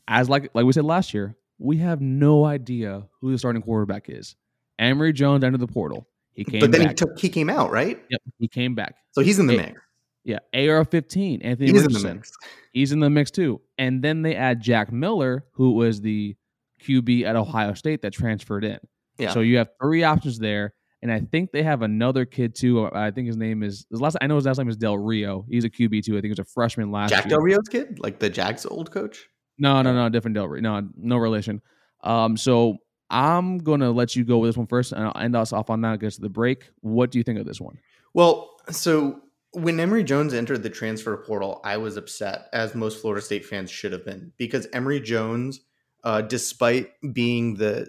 as 0.09 0.27
like 0.27 0.49
like 0.53 0.65
we 0.65 0.73
said 0.73 0.83
last 0.83 1.13
year, 1.13 1.37
we 1.57 1.77
have 1.77 2.01
no 2.01 2.43
idea 2.43 3.07
who 3.21 3.31
the 3.31 3.37
starting 3.37 3.61
quarterback 3.61 4.09
is. 4.09 4.35
Emory 4.83 5.13
Jones 5.13 5.43
entered 5.43 5.59
the 5.59 5.67
portal. 5.67 6.07
He 6.33 6.43
came 6.43 6.59
but 6.59 6.71
then 6.71 6.81
back. 6.81 6.89
he 6.91 6.95
took 6.95 7.19
he 7.19 7.29
came 7.29 7.49
out 7.49 7.71
right, 7.71 8.01
yep, 8.09 8.21
he 8.39 8.47
came 8.47 8.73
back. 8.75 8.95
so 9.11 9.21
he's 9.21 9.39
in 9.39 9.47
the 9.47 9.53
Hey, 9.53 9.65
mix. 9.67 9.81
Yeah, 10.25 10.69
AR 10.69 10.85
fifteen, 10.85 11.41
Anthony 11.41 11.71
He's 11.71 11.83
in 11.83 11.91
the 11.91 11.99
mix. 11.99 12.31
He's 12.71 12.91
in 12.91 12.99
the 12.99 13.09
mix 13.09 13.29
too. 13.29 13.61
And 13.77 14.01
then 14.01 14.21
they 14.21 14.35
add 14.35 14.61
Jack 14.61 14.91
Miller, 14.91 15.45
who 15.51 15.71
was 15.73 16.01
the 16.01 16.35
QB 16.81 17.23
at 17.23 17.35
Ohio 17.35 17.73
State 17.73 18.01
that 18.01 18.13
transferred 18.13 18.63
in. 18.63 18.79
Yeah. 19.17 19.31
So 19.31 19.41
you 19.41 19.57
have 19.57 19.69
three 19.81 20.03
options 20.03 20.39
there. 20.39 20.73
And 21.01 21.11
I 21.11 21.19
think 21.19 21.51
they 21.51 21.63
have 21.63 21.81
another 21.81 22.23
kid 22.23 22.55
too. 22.55 22.89
I 22.93 23.11
think 23.11 23.27
his 23.27 23.35
name 23.35 23.61
is 23.61 23.85
his 23.91 23.99
last. 23.99 24.15
I 24.21 24.27
know 24.27 24.37
his 24.37 24.45
last 24.45 24.57
name 24.57 24.69
is 24.69 24.77
Del 24.77 24.97
Rio. 24.97 25.45
He's 25.49 25.65
a 25.65 25.69
QB 25.69 26.03
too. 26.05 26.13
I 26.13 26.21
think 26.21 26.25
he 26.27 26.29
was 26.29 26.39
a 26.39 26.45
freshman 26.45 26.91
last 26.91 27.11
year. 27.11 27.17
Jack 27.17 27.25
year. 27.25 27.37
Del 27.37 27.41
Rio's 27.41 27.67
kid, 27.69 27.99
like 27.99 28.19
the 28.19 28.29
Jags 28.29 28.65
old 28.65 28.89
coach. 28.89 29.27
No, 29.57 29.81
no, 29.81 29.93
no, 29.93 30.07
different 30.07 30.35
Del 30.35 30.47
Rio. 30.47 30.61
No, 30.61 30.87
no 30.95 31.17
relation. 31.17 31.61
Um, 32.05 32.37
so 32.37 32.77
I'm 33.09 33.59
gonna 33.59 33.91
let 33.91 34.15
you 34.15 34.23
go 34.23 34.39
with 34.39 34.49
this 34.49 34.57
one 34.57 34.67
first, 34.67 34.91
and 34.91 35.03
I'll 35.03 35.21
end 35.21 35.35
us 35.35 35.53
off 35.53 35.69
on 35.69 35.81
that. 35.81 35.99
Gets 35.99 36.15
to 36.15 36.21
the 36.21 36.29
break. 36.29 36.69
What 36.81 37.11
do 37.11 37.17
you 37.17 37.23
think 37.23 37.39
of 37.39 37.45
this 37.45 37.61
one? 37.61 37.77
Well, 38.13 38.49
so 38.69 39.21
when 39.51 39.79
Emory 39.79 40.03
Jones 40.03 40.33
entered 40.33 40.63
the 40.63 40.69
transfer 40.69 41.15
portal, 41.17 41.61
I 41.63 41.77
was 41.77 41.95
upset, 41.95 42.47
as 42.53 42.73
most 42.73 42.99
Florida 43.01 43.23
State 43.23 43.45
fans 43.45 43.69
should 43.69 43.91
have 43.91 44.03
been, 44.03 44.33
because 44.37 44.67
Emory 44.73 44.99
Jones, 44.99 45.61
uh, 46.03 46.21
despite 46.21 46.89
being 47.13 47.55
the 47.55 47.87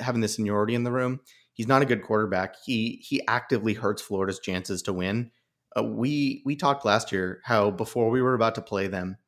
having 0.00 0.20
the 0.20 0.28
seniority 0.28 0.74
in 0.74 0.84
the 0.84 0.92
room, 0.92 1.20
he's 1.52 1.68
not 1.68 1.82
a 1.82 1.86
good 1.86 2.02
quarterback. 2.02 2.56
He 2.64 3.04
he 3.06 3.26
actively 3.28 3.74
hurts 3.74 4.02
Florida's 4.02 4.40
chances 4.40 4.82
to 4.82 4.92
win. 4.92 5.30
Uh, 5.76 5.84
we 5.84 6.42
we 6.44 6.56
talked 6.56 6.84
last 6.84 7.12
year 7.12 7.40
how 7.44 7.70
before 7.70 8.10
we 8.10 8.22
were 8.22 8.34
about 8.34 8.56
to 8.56 8.62
play 8.62 8.88
them, 8.88 9.18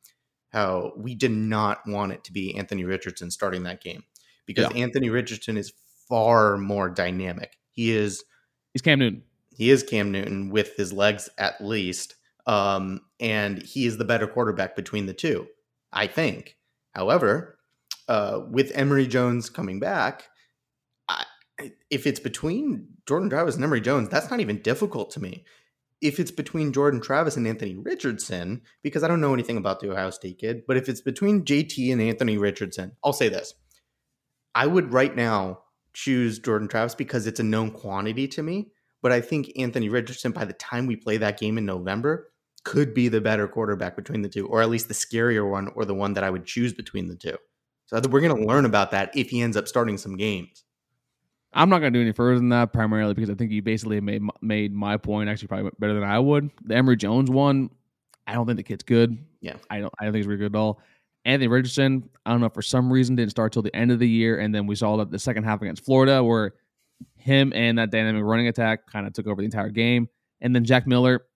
how 0.53 0.92
we 0.96 1.14
did 1.14 1.31
not 1.31 1.87
want 1.87 2.12
it 2.12 2.25
to 2.25 2.33
be 2.33 2.57
Anthony 2.57 2.85
Richardson 2.85 3.31
starting 3.31 3.62
that 3.62 3.81
game 3.83 4.03
because 4.46 4.72
Anthony 4.74 5.11
Richardson 5.11 5.56
is 5.56 5.72
far 6.09 6.56
more 6.56 6.88
dynamic. 6.88 7.56
He 7.72 7.92
is 7.94 8.24
He's 8.72 8.82
Cam 8.82 8.98
Newton. 8.98 9.22
he 9.56 9.70
is 9.70 9.82
Cam 9.82 10.12
Newton 10.12 10.50
with 10.50 10.76
his 10.76 10.92
legs 10.92 11.28
at 11.38 11.61
least. 11.61 12.14
Um, 12.46 13.00
and 13.18 13.61
he 13.61 13.87
is 13.87 13.98
the 13.98 14.04
better 14.04 14.26
quarterback 14.26 14.76
between 14.76 15.06
the 15.06 15.14
two, 15.14 15.48
I 15.92 16.06
think. 16.06 16.56
However, 16.92 17.59
uh, 18.09 18.40
with 18.48 18.70
Emory 18.74 19.06
Jones 19.06 19.50
coming 19.50 19.80
back, 19.80 20.28
I, 21.09 21.24
if 21.90 22.06
it's 22.06 22.20
between 22.20 22.88
Jordan 23.09 23.30
Travis 23.30 23.56
and 23.56 23.64
Emory 23.64 23.80
Jones, 23.80 24.09
that's 24.09 24.30
not 24.30 24.40
even 24.40 24.62
difficult 24.62 25.11
to 25.12 25.20
me. 25.20 25.44
If 26.00 26.20
it's 26.20 26.30
between 26.30 26.72
Jordan 26.72 27.00
Travis 27.00 27.37
and 27.37 27.48
Anthony 27.48 27.74
Richardson, 27.74 28.62
because 28.82 29.02
I 29.02 29.09
don't 29.09 29.20
know 29.20 29.35
anything 29.35 29.56
about 29.56 29.80
the 29.80 29.90
Ohio 29.90 30.11
State 30.11 30.38
kid, 30.38 30.62
but 30.68 30.76
if 30.76 30.88
it's 30.88 31.00
between 31.00 31.44
JT 31.44 31.90
and 31.90 32.00
Anthony 32.00 32.37
Richardson, 32.38 32.92
I'll 33.02 33.12
say 33.14 33.28
this. 33.28 33.54
I 34.57 34.66
would 34.66 34.90
right 34.90 35.14
now 35.14 35.61
choose 35.92 36.38
Jordan 36.38 36.66
Travis 36.66 36.95
because 36.95 37.27
it's 37.27 37.40
a 37.40 37.45
known 37.45 37.71
quantity 37.71 38.27
to 38.29 38.42
me. 38.42 38.73
But 39.03 39.12
I 39.12 39.21
think 39.21 39.53
Anthony 39.57 39.90
Richardson, 39.90 40.33
by 40.33 40.47
the 40.47 40.55
time 40.55 40.87
we 40.87 40.97
play 40.97 41.19
that 41.19 41.38
game 41.38 41.59
in 41.59 41.66
November, 41.66 42.33
could 42.64 42.95
be 42.95 43.09
the 43.09 43.21
better 43.21 43.47
quarterback 43.47 43.95
between 43.95 44.23
the 44.23 44.29
two, 44.29 44.49
or 44.49 44.62
at 44.62 44.71
least 44.71 44.88
the 44.88 44.95
scarier 44.95 45.49
one, 45.49 45.69
or 45.77 45.85
the 45.85 45.95
one 45.95 46.14
that 46.14 46.25
I 46.25 46.31
would 46.31 46.47
choose 46.47 46.73
between 46.73 47.07
the 47.07 47.14
two. 47.14 47.37
So 47.85 47.97
I 47.97 48.01
think 48.01 48.12
we're 48.12 48.23
going 48.23 48.37
to 48.37 48.49
learn 48.49 48.64
about 48.64 48.90
that 48.92 49.14
if 49.14 49.29
he 49.31 49.42
ends 49.42 49.57
up 49.57 49.69
starting 49.69 49.99
some 49.99 50.16
games. 50.16 50.64
I'm 51.53 51.69
not 51.69 51.79
going 51.79 51.92
to 51.92 51.99
do 51.99 52.03
any 52.03 52.12
further 52.12 52.38
than 52.38 52.49
that, 52.49 52.73
primarily 52.73 53.14
because 53.14 53.31
I 53.31 53.35
think 53.35 53.53
you 53.53 53.62
basically 53.62 54.01
made 54.01 54.23
made 54.40 54.75
my 54.75 54.97
point 54.97 55.29
actually 55.29 55.49
probably 55.49 55.71
better 55.79 55.95
than 55.95 56.03
I 56.03 56.19
would. 56.19 56.51
The 56.64 56.75
Emory 56.75 56.97
Jones 56.97 57.31
one, 57.31 57.71
I 58.27 58.33
don't 58.33 58.47
think 58.47 58.57
the 58.57 58.62
kid's 58.62 58.83
good. 58.83 59.19
Yeah. 59.40 59.57
I 59.71 59.81
don't. 59.81 59.92
I 60.01 60.05
don't 60.05 60.12
think 60.14 60.21
he's 60.21 60.27
really 60.27 60.38
good 60.38 60.57
at 60.57 60.59
all. 60.59 60.81
Anthony 61.26 61.48
Richardson, 61.48 62.08
I 62.24 62.30
don't 62.30 62.40
know 62.40 62.48
for 62.48 62.62
some 62.62 62.90
reason 62.90 63.16
didn't 63.16 63.32
start 63.32 63.52
till 63.52 63.60
the 63.60 63.74
end 63.74 63.90
of 63.90 63.98
the 63.98 64.08
year, 64.08 64.38
and 64.38 64.54
then 64.54 64.66
we 64.66 64.76
saw 64.76 64.96
that 64.98 65.10
the 65.10 65.18
second 65.18 65.42
half 65.42 65.60
against 65.60 65.84
Florida, 65.84 66.22
where 66.22 66.54
him 67.16 67.52
and 67.54 67.78
that 67.78 67.90
dynamic 67.90 68.22
running 68.22 68.46
attack 68.46 68.86
kind 68.86 69.06
of 69.06 69.12
took 69.12 69.26
over 69.26 69.42
the 69.42 69.44
entire 69.44 69.68
game. 69.68 70.08
And 70.40 70.54
then 70.54 70.64
Jack 70.64 70.86
Miller, 70.86 71.26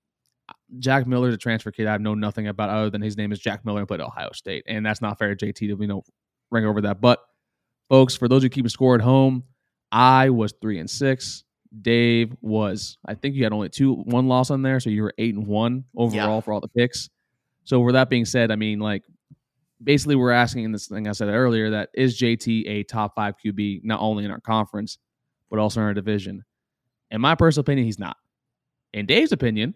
Jack 0.79 1.09
Miller's 1.09 1.35
a 1.35 1.37
transfer 1.37 1.72
kid 1.72 1.88
I 1.88 1.96
know 1.96 2.14
nothing 2.14 2.46
about 2.46 2.70
other 2.70 2.88
than 2.88 3.03
his 3.03 3.16
name 3.16 3.33
is 3.33 3.40
Jack 3.40 3.64
Miller 3.64 3.81
and 3.81 3.88
played 3.88 4.00
at 4.00 4.07
Ohio 4.07 4.31
State, 4.33 4.62
and 4.68 4.87
that's 4.87 5.03
not 5.03 5.18
fair 5.18 5.35
to 5.35 5.46
JT 5.46 5.59
to 5.59 5.64
you 5.66 5.87
know 5.88 6.05
ring 6.53 6.64
over 6.64 6.81
that. 6.83 7.00
But 7.00 7.20
folks, 7.88 8.16
for 8.16 8.29
those 8.29 8.44
who 8.44 8.48
keep 8.48 8.64
a 8.64 8.70
score 8.70 8.94
at 8.94 9.00
home, 9.00 9.42
I 9.90 10.31
was 10.31 10.55
three 10.62 10.79
and 10.79 10.88
six. 10.88 11.42
Dave 11.83 12.35
was, 12.40 12.96
I 13.07 13.14
think 13.14 13.35
you 13.35 13.44
had 13.44 13.53
only 13.53 13.68
two, 13.68 13.94
one 13.94 14.29
loss 14.29 14.50
on 14.50 14.62
there, 14.62 14.81
so 14.81 14.90
you 14.90 15.03
were 15.03 15.14
eight 15.18 15.35
and 15.35 15.46
one 15.46 15.85
overall 15.96 16.40
for 16.40 16.53
all 16.53 16.61
the 16.61 16.68
picks. 16.68 17.09
So, 17.64 17.81
with 17.81 17.94
that 17.94 18.09
being 18.11 18.24
said, 18.24 18.50
I 18.50 18.57
mean, 18.57 18.81
like, 18.81 19.05
basically, 19.83 20.16
we're 20.16 20.31
asking 20.31 20.64
in 20.64 20.73
this 20.73 20.87
thing 20.87 21.09
I 21.09 21.12
said 21.12 21.29
earlier 21.29 21.71
that 21.71 21.90
is 21.95 22.21
JT 22.21 22.69
a 22.69 22.83
top 22.85 23.14
five 23.14 23.35
QB 23.45 23.81
not 23.85 24.01
only 24.01 24.25
in 24.25 24.31
our 24.31 24.40
conference 24.40 24.99
but 25.51 25.59
also 25.59 25.81
in 25.81 25.87
our 25.87 25.95
division? 25.95 26.45
In 27.11 27.21
my 27.21 27.35
personal 27.35 27.62
opinion, 27.62 27.85
he's 27.85 27.99
not. 27.99 28.16
In 28.95 29.07
Dave's 29.07 29.33
opinion, 29.33 29.75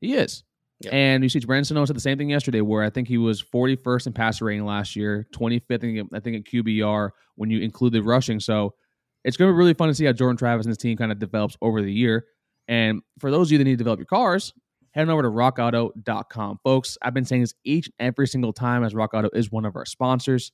he 0.00 0.14
is. 0.14 0.44
Yep. 0.80 0.92
And 0.92 1.22
you 1.22 1.28
see 1.28 1.40
Brandon 1.40 1.64
Sano 1.64 1.84
said 1.84 1.96
the 1.96 2.00
same 2.00 2.18
thing 2.18 2.30
yesterday, 2.30 2.60
where 2.60 2.82
I 2.82 2.90
think 2.90 3.08
he 3.08 3.18
was 3.18 3.42
41st 3.42 4.08
in 4.08 4.12
passer 4.12 4.44
rating 4.44 4.64
last 4.64 4.94
year, 4.94 5.26
25th, 5.34 5.62
I 5.70 5.78
think, 5.78 6.10
I 6.12 6.20
think 6.20 6.36
at 6.36 6.52
QBR 6.52 7.10
when 7.36 7.50
you 7.50 7.60
include 7.60 7.92
the 7.92 8.02
rushing. 8.02 8.40
So 8.40 8.74
it's 9.24 9.36
going 9.36 9.48
to 9.48 9.52
be 9.52 9.56
really 9.56 9.74
fun 9.74 9.88
to 9.88 9.94
see 9.94 10.04
how 10.04 10.12
Jordan 10.12 10.36
Travis 10.36 10.66
and 10.66 10.70
his 10.70 10.78
team 10.78 10.96
kind 10.96 11.10
of 11.10 11.18
develops 11.18 11.56
over 11.62 11.82
the 11.82 11.92
year. 11.92 12.26
And 12.68 13.02
for 13.18 13.30
those 13.30 13.48
of 13.48 13.52
you 13.52 13.58
that 13.58 13.64
need 13.64 13.72
to 13.72 13.76
develop 13.76 13.98
your 13.98 14.06
cars, 14.06 14.52
head 14.96 15.02
on 15.02 15.10
over 15.10 15.22
to 15.22 15.28
rockauto.com. 15.28 16.58
Folks, 16.64 16.96
I've 17.02 17.14
been 17.14 17.26
saying 17.26 17.42
this 17.42 17.54
each 17.64 17.86
and 17.98 18.08
every 18.08 18.26
single 18.26 18.52
time 18.52 18.82
as 18.82 18.94
Rock 18.94 19.12
Auto 19.12 19.28
is 19.34 19.52
one 19.52 19.66
of 19.66 19.76
our 19.76 19.84
sponsors. 19.84 20.52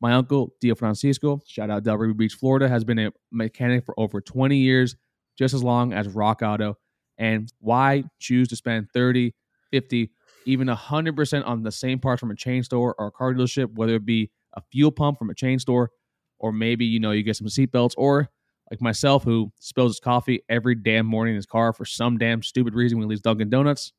My 0.00 0.12
uncle, 0.12 0.52
Dio 0.60 0.74
Francisco, 0.74 1.40
shout 1.46 1.70
out 1.70 1.82
Delray 1.82 2.16
Beach, 2.16 2.34
Florida, 2.34 2.68
has 2.68 2.84
been 2.84 2.98
a 2.98 3.10
mechanic 3.32 3.84
for 3.84 3.98
over 3.98 4.20
20 4.20 4.56
years, 4.56 4.94
just 5.36 5.54
as 5.54 5.64
long 5.64 5.92
as 5.92 6.06
Rock 6.06 6.42
Auto. 6.42 6.76
And 7.16 7.50
why 7.58 8.04
choose 8.20 8.46
to 8.48 8.56
spend 8.56 8.88
30 8.92 9.34
50 9.72 10.10
even 10.46 10.68
100% 10.68 11.46
on 11.46 11.62
the 11.62 11.72
same 11.72 11.98
parts 11.98 12.20
from 12.20 12.30
a 12.30 12.34
chain 12.34 12.62
store 12.62 12.94
or 12.98 13.08
a 13.08 13.10
car 13.10 13.34
dealership, 13.34 13.74
whether 13.74 13.96
it 13.96 14.06
be 14.06 14.30
a 14.54 14.62
fuel 14.70 14.90
pump 14.90 15.18
from 15.18 15.28
a 15.28 15.34
chain 15.34 15.58
store, 15.58 15.90
or 16.38 16.52
maybe, 16.52 16.86
you 16.86 17.00
know, 17.00 17.10
you 17.10 17.22
get 17.22 17.36
some 17.36 17.48
seatbelts, 17.48 17.92
or 17.98 18.28
like 18.70 18.80
myself, 18.80 19.24
who 19.24 19.52
spills 19.60 19.92
his 19.92 20.00
coffee 20.00 20.42
every 20.48 20.74
damn 20.74 21.06
morning 21.06 21.32
in 21.32 21.36
his 21.36 21.46
car 21.46 21.72
for 21.72 21.84
some 21.84 22.18
damn 22.18 22.42
stupid 22.42 22.74
reason 22.74 22.98
when 22.98 23.06
he 23.06 23.10
leaves 23.10 23.22
Dunkin' 23.22 23.50
Donuts. 23.50 23.92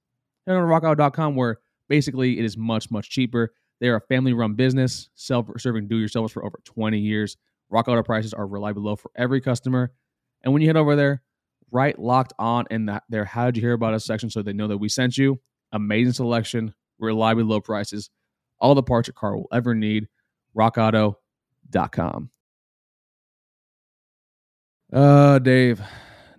Head 0.45 0.55
on 0.55 0.61
to 0.61 0.67
rockauto.com 0.67 1.35
where 1.35 1.57
basically 1.87 2.39
it 2.39 2.45
is 2.45 2.57
much, 2.57 2.91
much 2.91 3.09
cheaper. 3.09 3.53
They 3.79 3.87
are 3.87 3.95
a 3.95 4.01
family 4.01 4.33
run 4.33 4.55
business, 4.55 5.09
self 5.15 5.47
serving 5.57 5.87
do 5.87 5.97
yourselves 5.97 6.33
for 6.33 6.45
over 6.45 6.59
20 6.65 6.99
years. 6.99 7.37
Rock 7.69 7.87
Auto 7.87 8.03
prices 8.03 8.33
are 8.33 8.47
reliably 8.47 8.83
low 8.83 8.95
for 8.95 9.11
every 9.15 9.41
customer. 9.41 9.91
And 10.43 10.53
when 10.53 10.61
you 10.61 10.67
head 10.67 10.77
over 10.77 10.95
there, 10.95 11.21
right 11.71 11.97
locked 11.99 12.33
on 12.39 12.65
in 12.71 12.87
that 12.87 13.03
there 13.09 13.25
how 13.25 13.45
did 13.45 13.55
you 13.55 13.61
hear 13.61 13.73
about 13.73 13.93
us 13.93 14.03
section 14.03 14.29
so 14.29 14.41
they 14.41 14.53
know 14.53 14.67
that 14.67 14.77
we 14.79 14.89
sent 14.89 15.17
you 15.17 15.39
amazing 15.71 16.13
selection, 16.13 16.73
reliably 16.97 17.43
low 17.43 17.61
prices, 17.61 18.09
all 18.59 18.75
the 18.75 18.83
parts 18.83 19.07
your 19.07 19.13
car 19.13 19.35
will 19.37 19.47
ever 19.53 19.75
need. 19.75 20.07
RockAuto.com. 20.57 22.29
Uh, 24.91 25.39
Dave, 25.39 25.81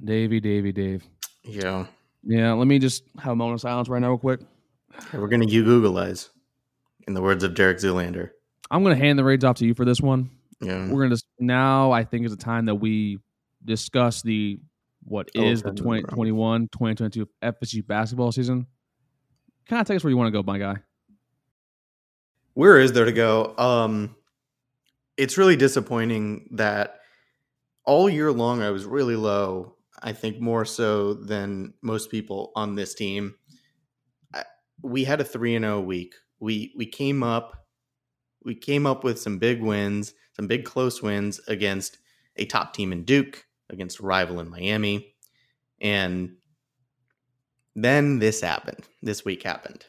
Davey, 0.03 0.41
Davey, 0.41 0.73
Dave. 0.73 1.05
Yeah. 1.45 1.87
Yeah. 2.23 2.53
Let 2.53 2.67
me 2.67 2.79
just 2.79 3.05
have 3.19 3.33
a 3.33 3.37
moment 3.37 3.55
of 3.55 3.61
silence 3.61 3.89
right 3.89 4.01
now, 4.01 4.09
real 4.09 4.19
quick. 4.19 4.41
we're 5.13 5.29
gonna 5.29 5.47
you 5.47 5.65
Googleize, 5.65 6.29
in 7.07 7.15
the 7.15 7.23
words 7.23 7.45
of 7.45 7.55
Derek 7.55 7.79
Zoolander. 7.79 8.31
I'm 8.71 8.83
gonna 8.83 8.97
hand 8.97 9.19
the 9.19 9.25
reins 9.25 9.45
off 9.45 9.57
to 9.57 9.67
you 9.67 9.75
for 9.75 9.85
this 9.85 10.01
one. 10.01 10.31
Yeah. 10.61 10.91
We're 10.91 11.03
gonna 11.03 11.15
just 11.15 11.27
now. 11.39 11.93
I 11.93 12.05
think 12.05 12.27
is 12.27 12.37
the 12.37 12.43
time 12.43 12.67
that 12.67 12.75
we 12.75 13.19
discuss 13.65 14.23
the 14.23 14.59
what 15.05 15.31
oh, 15.37 15.43
is 15.43 15.63
the 15.63 15.71
2021 15.71 16.69
2022 16.69 17.29
FSU 17.43 17.87
basketball 17.87 18.33
season 18.33 18.67
kind 19.71 19.81
of 19.81 19.87
take 19.87 19.97
us 19.97 20.05
where 20.05 20.11
you 20.11 20.17
want 20.17 20.27
to 20.27 20.33
go, 20.33 20.43
my 20.43 20.59
guy. 20.59 20.77
Where 22.55 22.79
is 22.79 22.93
there 22.93 23.05
to 23.05 23.13
go? 23.13 23.55
Um, 23.57 24.17
it's 25.17 25.39
really 25.39 25.57
disappointing 25.57 26.49
that 26.53 27.00
all 27.85 28.09
year 28.09 28.33
long 28.33 28.63
I 28.63 28.71
was 28.71 28.85
really 28.85 29.17
low. 29.17 29.77
I 30.03 30.13
think 30.13 30.41
more 30.41 30.65
so 30.65 31.15
than 31.15 31.75
most 31.83 32.11
people 32.11 32.53
on 32.57 32.75
this 32.75 32.95
team. 32.95 33.35
we 34.83 35.05
had 35.05 35.21
a 35.21 35.25
three 35.25 35.55
and 35.55 35.65
zero 35.65 35.79
oh 35.79 35.81
week. 35.81 36.15
We 36.41 36.73
we 36.77 36.87
came 36.87 37.23
up, 37.23 37.67
we 38.45 38.55
came 38.55 38.87
up 38.87 39.05
with 39.05 39.21
some 39.21 39.39
big 39.39 39.61
wins, 39.61 40.15
some 40.35 40.47
big 40.47 40.65
close 40.65 41.03
wins 41.03 41.41
against 41.49 41.99
a 42.37 42.47
top 42.47 42.73
team 42.73 42.93
in 42.93 43.05
Duke, 43.05 43.45
against 43.69 44.01
a 44.01 44.03
rival 44.05 44.41
in 44.41 44.49
Miami, 44.49 45.15
and 45.81 46.37
then 47.75 48.19
this 48.19 48.41
happened. 48.41 48.87
This 49.03 49.25
week 49.25 49.43
happened. 49.43 49.85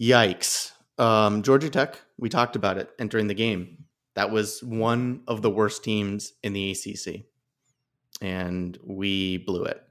Yikes. 0.00 0.72
Um, 0.98 1.42
Georgia 1.42 1.70
Tech, 1.70 2.00
we 2.18 2.28
talked 2.28 2.56
about 2.56 2.78
it 2.78 2.90
entering 2.98 3.26
the 3.26 3.34
game. 3.34 3.81
That 4.14 4.30
was 4.30 4.62
one 4.62 5.22
of 5.26 5.42
the 5.42 5.50
worst 5.50 5.84
teams 5.84 6.32
in 6.42 6.52
the 6.52 6.70
ACC, 6.70 7.24
and 8.20 8.78
we 8.84 9.38
blew 9.38 9.64
it. 9.64 9.82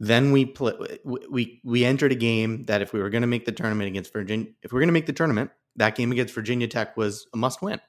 Then 0.00 0.32
we 0.32 0.46
play, 0.46 0.74
we 1.04 1.60
we 1.62 1.84
entered 1.84 2.10
a 2.10 2.16
game 2.16 2.64
that 2.64 2.82
if 2.82 2.92
we 2.92 3.00
were 3.00 3.10
going 3.10 3.22
to 3.22 3.28
make 3.28 3.44
the 3.44 3.52
tournament 3.52 3.88
against 3.88 4.12
Virginia, 4.12 4.48
if 4.62 4.72
we 4.72 4.78
are 4.78 4.80
going 4.80 4.88
to 4.88 4.92
make 4.92 5.06
the 5.06 5.12
tournament, 5.12 5.52
that 5.76 5.94
game 5.94 6.10
against 6.10 6.34
Virginia 6.34 6.66
Tech 6.66 6.96
was 6.96 7.26
a 7.32 7.36
must 7.36 7.62
win. 7.62 7.80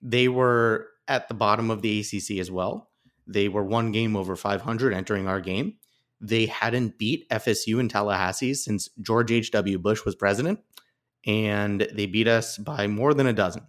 They 0.00 0.28
were 0.28 0.88
at 1.08 1.28
the 1.28 1.34
bottom 1.34 1.70
of 1.70 1.82
the 1.82 2.00
ACC 2.00 2.38
as 2.38 2.50
well. 2.50 2.90
They 3.26 3.48
were 3.48 3.64
one 3.64 3.90
game 3.90 4.16
over 4.16 4.36
500 4.36 4.92
entering 4.92 5.26
our 5.26 5.40
game. 5.40 5.74
They 6.20 6.46
hadn't 6.46 6.98
beat 6.98 7.28
FSU 7.30 7.80
in 7.80 7.88
Tallahassee 7.88 8.54
since 8.54 8.88
George 9.00 9.32
H.W. 9.32 9.78
Bush 9.78 10.04
was 10.04 10.14
president, 10.14 10.60
and 11.26 11.88
they 11.92 12.06
beat 12.06 12.28
us 12.28 12.58
by 12.58 12.86
more 12.86 13.12
than 13.12 13.26
a 13.26 13.32
dozen. 13.32 13.62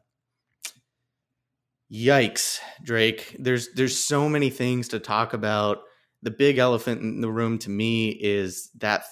Yikes, 1.92 2.60
Drake. 2.84 3.36
There's 3.40 3.70
there's 3.74 3.98
so 4.04 4.28
many 4.28 4.50
things 4.50 4.88
to 4.90 5.00
talk 5.00 5.34
about. 5.34 5.80
The 6.24 6.32
big 6.32 6.58
elephant 6.58 7.02
in 7.02 7.22
the 7.22 7.32
room 7.32 7.60
to 7.60 7.70
me 7.70 8.10
is 8.10 8.72
that 8.80 9.06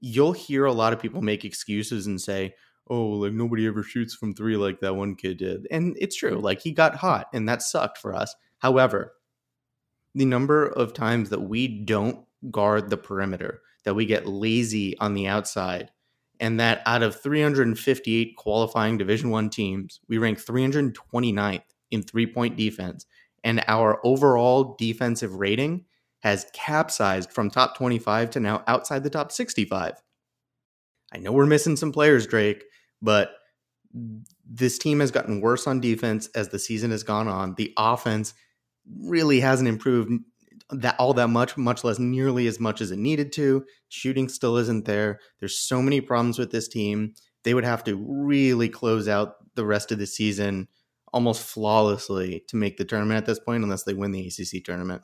you'll 0.00 0.32
hear 0.32 0.64
a 0.64 0.72
lot 0.72 0.94
of 0.94 1.00
people 1.00 1.20
make 1.20 1.44
excuses 1.44 2.06
and 2.06 2.20
say, 2.20 2.54
"Oh, 2.88 3.08
like 3.10 3.32
nobody 3.34 3.66
ever 3.66 3.82
shoots 3.82 4.14
from 4.14 4.34
3 4.34 4.56
like 4.56 4.80
that 4.80 4.96
one 4.96 5.14
kid 5.14 5.38
did." 5.38 5.66
And 5.70 5.96
it's 6.00 6.16
true. 6.16 6.38
Like 6.40 6.60
he 6.62 6.72
got 6.72 6.96
hot 6.96 7.26
and 7.34 7.48
that 7.48 7.62
sucked 7.62 7.98
for 7.98 8.14
us. 8.14 8.34
However, 8.58 9.12
the 10.14 10.24
number 10.24 10.66
of 10.68 10.94
times 10.94 11.30
that 11.30 11.42
we 11.42 11.68
don't 11.84 12.24
guard 12.50 12.88
the 12.90 12.96
perimeter, 12.96 13.60
that 13.84 13.94
we 13.94 14.06
get 14.06 14.26
lazy 14.26 14.96
on 14.98 15.14
the 15.14 15.26
outside, 15.26 15.90
and 16.40 16.58
that 16.60 16.82
out 16.86 17.02
of 17.02 17.20
358 17.20 18.36
qualifying 18.36 18.96
Division 18.96 19.30
1 19.30 19.50
teams, 19.50 20.00
we 20.08 20.18
rank 20.18 20.38
329th 20.38 21.62
in 21.90 22.02
three-point 22.02 22.56
defense, 22.56 23.06
and 23.44 23.62
our 23.66 24.00
overall 24.04 24.76
defensive 24.78 25.34
rating 25.34 25.84
has 26.20 26.46
capsized 26.52 27.32
from 27.32 27.50
top 27.50 27.76
25 27.76 28.30
to 28.30 28.40
now 28.40 28.62
outside 28.66 29.02
the 29.02 29.10
top 29.10 29.32
65. 29.32 29.94
I 31.12 31.18
know 31.18 31.32
we're 31.32 31.46
missing 31.46 31.76
some 31.76 31.92
players, 31.92 32.26
Drake, 32.26 32.64
but 33.02 33.32
this 34.48 34.78
team 34.78 35.00
has 35.00 35.10
gotten 35.10 35.40
worse 35.40 35.66
on 35.66 35.80
defense 35.80 36.28
as 36.34 36.48
the 36.48 36.58
season 36.58 36.90
has 36.90 37.02
gone 37.02 37.26
on. 37.26 37.54
The 37.54 37.72
offense 37.76 38.34
really 39.02 39.40
hasn't 39.40 39.68
improved 39.68 40.12
that 40.70 40.94
all 40.98 41.14
that 41.14 41.28
much, 41.28 41.56
much 41.56 41.82
less 41.82 41.98
nearly 41.98 42.46
as 42.46 42.60
much 42.60 42.80
as 42.80 42.90
it 42.90 42.98
needed 42.98 43.32
to. 43.32 43.64
Shooting 43.88 44.28
still 44.28 44.56
isn't 44.56 44.84
there. 44.84 45.18
There's 45.40 45.58
so 45.58 45.82
many 45.82 46.00
problems 46.00 46.38
with 46.38 46.52
this 46.52 46.68
team. 46.68 47.14
They 47.42 47.54
would 47.54 47.64
have 47.64 47.82
to 47.84 47.96
really 47.96 48.68
close 48.68 49.08
out 49.08 49.36
the 49.54 49.64
rest 49.64 49.90
of 49.90 49.98
the 49.98 50.06
season 50.06 50.68
almost 51.12 51.42
flawlessly 51.42 52.44
to 52.48 52.56
make 52.56 52.76
the 52.76 52.84
tournament 52.84 53.18
at 53.18 53.26
this 53.26 53.40
point, 53.40 53.62
unless 53.62 53.82
they 53.82 53.94
win 53.94 54.12
the 54.12 54.26
ACC 54.26 54.64
tournament. 54.64 55.02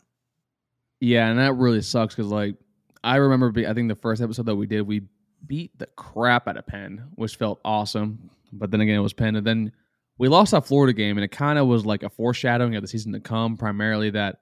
Yeah, 1.01 1.29
and 1.29 1.39
that 1.39 1.55
really 1.55 1.83
sucks 1.83 2.15
because 2.15 2.31
like 2.31 2.57
I 3.05 3.17
remember, 3.17 3.53
I 3.67 3.75
think 3.75 3.89
the 3.89 3.95
first 3.95 4.23
episode 4.23 4.47
that 4.47 4.57
we 4.57 4.67
did, 4.67 4.83
we 4.83 5.03
beat 5.47 5.79
the 5.79 5.87
crap 5.97 6.49
out 6.49 6.57
of 6.57 6.67
Penn, 6.67 7.09
which 7.15 7.37
felt 7.37 7.61
awesome. 7.65 8.31
But 8.53 8.71
then 8.71 8.81
again, 8.81 8.97
it 8.97 9.03
was 9.03 9.13
Penn, 9.13 9.37
and 9.37 9.47
then 9.47 9.73
we 10.19 10.29
lost 10.29 10.53
that 10.53 10.67
Florida 10.67 10.93
game, 10.93 11.17
and 11.19 11.25
it 11.25 11.31
kind 11.31 11.59
of 11.59 11.67
was 11.67 11.85
like 11.85 12.03
a 12.03 12.11
foreshadowing 12.11 12.75
of 12.75 12.83
the 12.83 12.89
season 12.89 13.13
to 13.13 13.21
come. 13.21 13.57
Primarily 13.57 14.11
that 14.11 14.41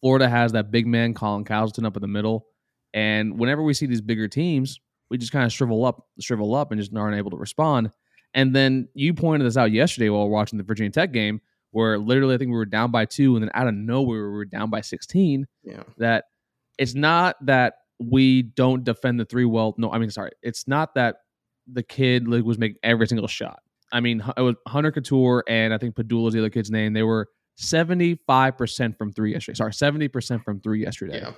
Florida 0.00 0.28
has 0.28 0.52
that 0.52 0.70
big 0.70 0.86
man, 0.86 1.14
Colin 1.14 1.44
Castleton, 1.44 1.86
up 1.86 1.96
in 1.96 2.02
the 2.02 2.08
middle. 2.08 2.46
And 2.92 3.38
whenever 3.38 3.62
we 3.62 3.74
see 3.74 3.86
these 3.86 4.02
bigger 4.02 4.28
teams, 4.28 4.78
we 5.10 5.18
just 5.18 5.32
kind 5.32 5.44
of 5.44 5.52
shrivel 5.52 5.84
up, 5.84 6.06
shrivel 6.20 6.54
up, 6.54 6.70
and 6.70 6.80
just 6.80 6.94
aren't 6.94 7.16
able 7.16 7.30
to 7.30 7.36
respond. 7.36 7.90
And 8.34 8.54
then 8.54 8.88
you 8.94 9.14
pointed 9.14 9.46
this 9.46 9.56
out 9.56 9.70
yesterday 9.70 10.08
while 10.08 10.28
watching 10.28 10.58
the 10.58 10.64
Virginia 10.64 10.90
Tech 10.90 11.12
game, 11.12 11.40
where 11.70 11.98
literally 11.98 12.34
I 12.34 12.38
think 12.38 12.50
we 12.50 12.56
were 12.56 12.66
down 12.66 12.90
by 12.90 13.04
two, 13.04 13.36
and 13.36 13.42
then 13.42 13.50
out 13.54 13.68
of 13.68 13.74
nowhere 13.74 14.24
we 14.24 14.34
were 14.34 14.44
down 14.44 14.70
by 14.70 14.80
sixteen. 14.80 15.46
Yeah. 15.62 15.84
That 15.98 16.24
it's 16.78 16.94
not 16.94 17.36
that 17.46 17.74
we 18.00 18.42
don't 18.42 18.84
defend 18.84 19.20
the 19.20 19.24
three 19.24 19.44
well. 19.44 19.74
No, 19.78 19.90
I 19.90 19.98
mean 19.98 20.10
sorry, 20.10 20.32
it's 20.42 20.66
not 20.66 20.94
that 20.96 21.16
the 21.72 21.82
kid 21.82 22.28
like, 22.28 22.44
was 22.44 22.58
making 22.58 22.78
every 22.82 23.06
single 23.06 23.28
shot. 23.28 23.60
I 23.92 24.00
mean, 24.00 24.22
it 24.36 24.40
was 24.40 24.56
Hunter 24.66 24.90
Cattoor 24.90 25.42
and 25.48 25.72
I 25.72 25.78
think 25.78 25.94
Pedulla's 25.94 26.34
the 26.34 26.40
other 26.40 26.50
kid's 26.50 26.70
name. 26.70 26.92
They 26.92 27.04
were 27.04 27.28
75% 27.60 28.98
from 28.98 29.12
three 29.12 29.32
yesterday. 29.32 29.56
Sorry, 29.56 29.70
70% 29.70 30.42
from 30.42 30.60
three 30.60 30.82
yesterday. 30.82 31.20
Yeah. 31.20 31.32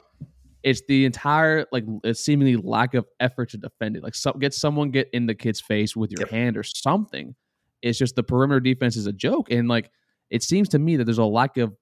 It's 0.63 0.83
the 0.89 1.05
entire 1.05 1.67
like 1.73 1.85
seemingly 2.15 2.57
lack 2.57 2.95
of 2.95 3.07
effort 3.21 3.51
to 3.51 3.59
defend 3.59 3.97
it. 3.97 4.03
Like 4.03 4.15
so, 4.15 4.33
get 4.33 4.55
someone 4.55 4.91
get 4.91 5.09
in 5.13 5.27
the 5.27 5.35
kid's 5.35 5.61
face 5.61 5.95
with 5.95 6.11
your 6.11 6.21
yep. 6.21 6.31
hand 6.31 6.57
or 6.57 6.63
something. 6.63 7.35
It's 7.83 7.99
just 7.99 8.17
the 8.17 8.23
perimeter 8.23 8.61
defense 8.61 8.97
is 8.97 9.07
a 9.07 9.13
joke, 9.13 9.51
and 9.51 9.69
like 9.69 9.91
it 10.31 10.43
seems 10.43 10.69
to 10.71 10.79
me 10.79 10.97
that 10.97 11.05
there's 11.05 11.19
a 11.19 11.25
lack 11.25 11.57
of. 11.57 11.75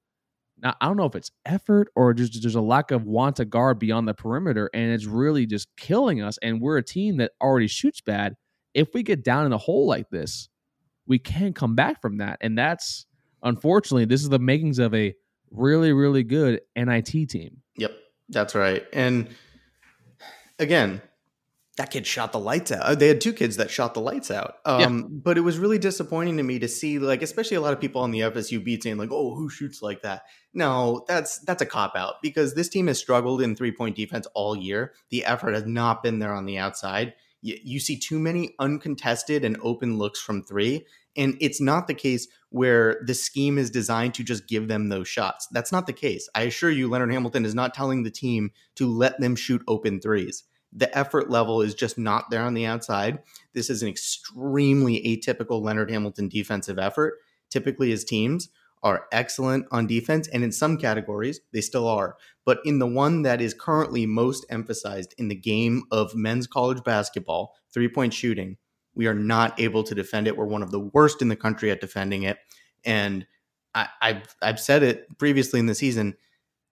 Now, 0.62 0.74
I 0.80 0.86
don't 0.86 0.96
know 0.96 1.04
if 1.04 1.16
it's 1.16 1.32
effort 1.44 1.88
or 1.96 2.14
just 2.14 2.40
there's 2.40 2.54
a 2.54 2.60
lack 2.60 2.92
of 2.92 3.04
want 3.04 3.36
to 3.36 3.44
guard 3.44 3.78
beyond 3.78 4.06
the 4.06 4.14
perimeter, 4.14 4.70
and 4.72 4.92
it's 4.92 5.06
really 5.06 5.46
just 5.46 5.68
killing 5.76 6.22
us. 6.22 6.38
And 6.42 6.60
we're 6.60 6.78
a 6.78 6.82
team 6.82 7.16
that 7.16 7.32
already 7.40 7.66
shoots 7.66 8.00
bad. 8.00 8.34
If 8.72 8.94
we 8.94 9.02
get 9.02 9.24
down 9.24 9.46
in 9.46 9.52
a 9.52 9.58
hole 9.58 9.86
like 9.86 10.10
this, 10.10 10.48
we 11.06 11.18
can't 11.18 11.56
come 11.56 11.74
back 11.74 12.00
from 12.00 12.18
that, 12.18 12.38
and 12.40 12.56
that's 12.56 13.06
unfortunately, 13.44 14.06
this 14.06 14.22
is 14.22 14.28
the 14.30 14.38
makings 14.38 14.78
of 14.78 14.94
a 14.94 15.14
really, 15.50 15.92
really 15.92 16.24
good 16.24 16.60
NIT 16.76 17.28
team. 17.28 17.58
Yep, 17.76 17.92
that's 18.28 18.54
right. 18.54 18.84
And 18.92 19.28
again, 20.58 21.02
that 21.76 21.90
kid 21.90 22.06
shot 22.06 22.30
the 22.30 22.38
lights 22.38 22.70
out. 22.70 22.82
Uh, 22.82 22.94
they 22.94 23.08
had 23.08 23.20
two 23.20 23.32
kids 23.32 23.56
that 23.56 23.70
shot 23.70 23.94
the 23.94 24.00
lights 24.00 24.30
out. 24.30 24.56
Um, 24.64 24.80
yeah. 24.80 25.06
But 25.10 25.38
it 25.38 25.40
was 25.40 25.58
really 25.58 25.78
disappointing 25.78 26.36
to 26.36 26.42
me 26.42 26.60
to 26.60 26.68
see, 26.68 27.00
like, 27.00 27.20
especially 27.20 27.56
a 27.56 27.60
lot 27.60 27.72
of 27.72 27.80
people 27.80 28.00
on 28.00 28.12
the 28.12 28.20
FSU 28.20 28.62
beat 28.62 28.84
saying, 28.84 28.96
like, 28.96 29.10
"Oh, 29.10 29.34
who 29.34 29.48
shoots 29.48 29.82
like 29.82 30.02
that?" 30.02 30.22
No, 30.52 31.04
that's 31.08 31.38
that's 31.40 31.62
a 31.62 31.66
cop 31.66 31.96
out 31.96 32.22
because 32.22 32.54
this 32.54 32.68
team 32.68 32.86
has 32.86 32.98
struggled 32.98 33.42
in 33.42 33.56
three 33.56 33.72
point 33.72 33.96
defense 33.96 34.26
all 34.34 34.56
year. 34.56 34.92
The 35.10 35.24
effort 35.24 35.54
has 35.54 35.66
not 35.66 36.02
been 36.02 36.20
there 36.20 36.34
on 36.34 36.46
the 36.46 36.58
outside. 36.58 37.14
You, 37.42 37.58
you 37.62 37.80
see 37.80 37.98
too 37.98 38.20
many 38.20 38.54
uncontested 38.60 39.44
and 39.44 39.58
open 39.60 39.98
looks 39.98 40.20
from 40.20 40.44
three, 40.44 40.86
and 41.16 41.36
it's 41.40 41.60
not 41.60 41.86
the 41.86 41.94
case 41.94 42.28
where 42.50 43.02
the 43.06 43.14
scheme 43.14 43.58
is 43.58 43.70
designed 43.70 44.14
to 44.14 44.24
just 44.24 44.46
give 44.46 44.68
them 44.68 44.88
those 44.88 45.08
shots. 45.08 45.48
That's 45.50 45.72
not 45.72 45.86
the 45.86 45.92
case. 45.92 46.28
I 46.34 46.42
assure 46.42 46.70
you, 46.70 46.88
Leonard 46.88 47.12
Hamilton 47.12 47.44
is 47.44 47.54
not 47.54 47.74
telling 47.74 48.02
the 48.02 48.10
team 48.10 48.52
to 48.76 48.86
let 48.86 49.20
them 49.20 49.36
shoot 49.36 49.62
open 49.66 50.00
threes 50.00 50.44
the 50.74 50.96
effort 50.96 51.30
level 51.30 51.62
is 51.62 51.74
just 51.74 51.96
not 51.96 52.30
there 52.30 52.42
on 52.42 52.54
the 52.54 52.66
outside. 52.66 53.20
This 53.52 53.70
is 53.70 53.82
an 53.82 53.88
extremely 53.88 55.00
atypical 55.02 55.62
Leonard 55.62 55.90
Hamilton 55.90 56.28
defensive 56.28 56.78
effort. 56.78 57.14
Typically, 57.48 57.90
his 57.90 58.04
teams 58.04 58.48
are 58.82 59.06
excellent 59.12 59.66
on 59.70 59.86
defense, 59.86 60.28
and 60.28 60.44
in 60.44 60.52
some 60.52 60.76
categories, 60.76 61.40
they 61.52 61.60
still 61.60 61.88
are. 61.88 62.16
But 62.44 62.58
in 62.64 62.80
the 62.80 62.86
one 62.86 63.22
that 63.22 63.40
is 63.40 63.54
currently 63.54 64.04
most 64.04 64.44
emphasized 64.50 65.14
in 65.16 65.28
the 65.28 65.34
game 65.34 65.84
of 65.90 66.14
men's 66.14 66.46
college 66.46 66.82
basketball, 66.84 67.54
three 67.72 67.88
point 67.88 68.12
shooting, 68.12 68.58
we 68.94 69.06
are 69.06 69.14
not 69.14 69.58
able 69.60 69.82
to 69.84 69.94
defend 69.94 70.26
it. 70.26 70.36
We're 70.36 70.44
one 70.46 70.62
of 70.62 70.70
the 70.70 70.80
worst 70.80 71.22
in 71.22 71.28
the 71.28 71.36
country 71.36 71.70
at 71.70 71.80
defending 71.80 72.22
it. 72.24 72.38
And 72.84 73.26
I, 73.74 73.88
have 74.00 74.34
I've 74.40 74.60
said 74.60 74.82
it 74.82 75.18
previously 75.18 75.60
in 75.60 75.66
the 75.66 75.74
season 75.74 76.14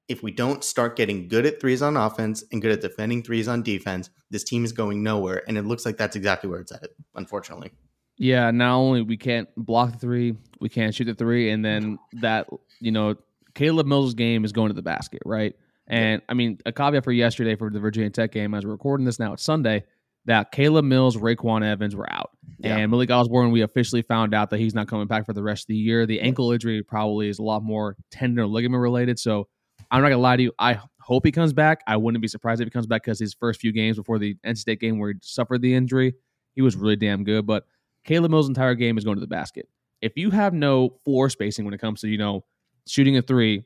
if 0.08 0.22
we 0.22 0.30
don't 0.30 0.62
start 0.62 0.96
getting 0.96 1.28
good 1.28 1.46
at 1.46 1.60
threes 1.60 1.80
on 1.80 1.96
offense 1.96 2.44
and 2.52 2.60
good 2.60 2.72
at 2.72 2.80
defending 2.80 3.22
threes 3.22 3.48
on 3.48 3.62
defense, 3.62 4.10
this 4.30 4.44
team 4.44 4.64
is 4.64 4.72
going 4.72 5.02
nowhere. 5.02 5.42
And 5.48 5.56
it 5.56 5.62
looks 5.62 5.86
like 5.86 5.96
that's 5.96 6.16
exactly 6.16 6.50
where 6.50 6.60
it's 6.60 6.72
at, 6.72 6.90
unfortunately. 7.14 7.72
Yeah, 8.18 8.50
not 8.50 8.76
only 8.76 9.02
we 9.02 9.16
can't 9.16 9.48
block 9.56 9.92
the 9.92 9.98
three, 9.98 10.36
we 10.60 10.68
can't 10.68 10.94
shoot 10.94 11.04
the 11.04 11.14
three, 11.14 11.50
and 11.50 11.64
then 11.64 11.98
that, 12.20 12.46
you 12.78 12.92
know, 12.92 13.16
Caleb 13.54 13.86
Mills' 13.86 14.14
game 14.14 14.44
is 14.44 14.52
going 14.52 14.68
to 14.68 14.74
the 14.74 14.82
basket, 14.82 15.22
right? 15.24 15.54
And 15.86 16.22
I 16.28 16.34
mean, 16.34 16.58
a 16.66 16.72
caveat 16.72 17.04
for 17.04 17.12
yesterday 17.12 17.56
for 17.56 17.70
the 17.70 17.80
Virginia 17.80 18.10
Tech 18.10 18.32
game, 18.32 18.54
as 18.54 18.64
we're 18.64 18.72
recording 18.72 19.06
this 19.06 19.18
now, 19.18 19.32
it's 19.32 19.42
Sunday, 19.42 19.84
that 20.26 20.52
Caleb 20.52 20.84
Mills, 20.84 21.16
RayQuan 21.16 21.64
Evans 21.64 21.96
were 21.96 22.10
out. 22.12 22.30
Yeah. 22.58 22.76
And 22.76 22.90
Malik 22.90 23.10
Osborne, 23.10 23.50
we 23.50 23.62
officially 23.62 24.02
found 24.02 24.34
out 24.34 24.50
that 24.50 24.60
he's 24.60 24.74
not 24.74 24.86
coming 24.86 25.06
back 25.08 25.26
for 25.26 25.32
the 25.32 25.42
rest 25.42 25.64
of 25.64 25.68
the 25.68 25.76
year. 25.76 26.06
The 26.06 26.20
ankle 26.20 26.52
injury 26.52 26.82
probably 26.82 27.28
is 27.28 27.38
a 27.38 27.42
lot 27.42 27.62
more 27.62 27.96
tendon 28.10 28.38
or 28.38 28.46
ligament 28.46 28.80
related. 28.80 29.18
So 29.18 29.48
I'm 29.90 30.00
not 30.00 30.08
gonna 30.08 30.20
lie 30.20 30.36
to 30.36 30.42
you. 30.42 30.52
I 30.58 30.80
hope 31.00 31.26
he 31.26 31.32
comes 31.32 31.52
back. 31.52 31.82
I 31.86 31.96
wouldn't 31.96 32.22
be 32.22 32.28
surprised 32.28 32.60
if 32.60 32.66
he 32.66 32.70
comes 32.70 32.86
back 32.86 33.02
because 33.02 33.18
his 33.18 33.34
first 33.34 33.60
few 33.60 33.72
games 33.72 33.96
before 33.96 34.18
the 34.18 34.36
NC 34.46 34.58
State 34.58 34.80
game 34.80 34.98
where 34.98 35.10
he 35.10 35.18
suffered 35.22 35.60
the 35.60 35.74
injury, 35.74 36.14
he 36.54 36.62
was 36.62 36.76
really 36.76 36.96
damn 36.96 37.24
good. 37.24 37.46
But 37.46 37.64
Caleb 38.04 38.30
Mills' 38.30 38.48
entire 38.48 38.74
game 38.74 38.96
is 38.96 39.04
going 39.04 39.16
to 39.16 39.20
the 39.20 39.26
basket. 39.26 39.68
If 40.00 40.12
you 40.16 40.30
have 40.30 40.54
no 40.54 40.98
floor 41.04 41.30
spacing 41.30 41.64
when 41.64 41.74
it 41.74 41.78
comes 41.78 42.00
to 42.02 42.08
you 42.08 42.18
know 42.18 42.44
shooting 42.86 43.16
a 43.16 43.22
three, 43.22 43.64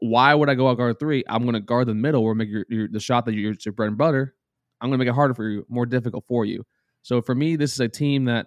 why 0.00 0.34
would 0.34 0.48
I 0.48 0.54
go 0.54 0.68
out 0.68 0.78
guard 0.78 0.98
three? 0.98 1.24
I'm 1.28 1.42
going 1.42 1.54
to 1.54 1.60
guard 1.60 1.86
the 1.86 1.94
middle 1.94 2.22
or 2.22 2.34
make 2.34 2.48
your, 2.48 2.64
your 2.68 2.88
the 2.88 3.00
shot 3.00 3.26
that 3.26 3.34
you're 3.34 3.54
your 3.64 3.72
bread 3.72 3.88
and 3.88 3.98
butter. 3.98 4.34
I'm 4.80 4.88
going 4.88 4.98
to 4.98 5.04
make 5.04 5.10
it 5.10 5.14
harder 5.14 5.34
for 5.34 5.48
you, 5.48 5.66
more 5.68 5.86
difficult 5.86 6.24
for 6.26 6.44
you. 6.44 6.64
So 7.02 7.22
for 7.22 7.34
me, 7.34 7.56
this 7.56 7.72
is 7.72 7.80
a 7.80 7.88
team 7.88 8.26
that 8.26 8.46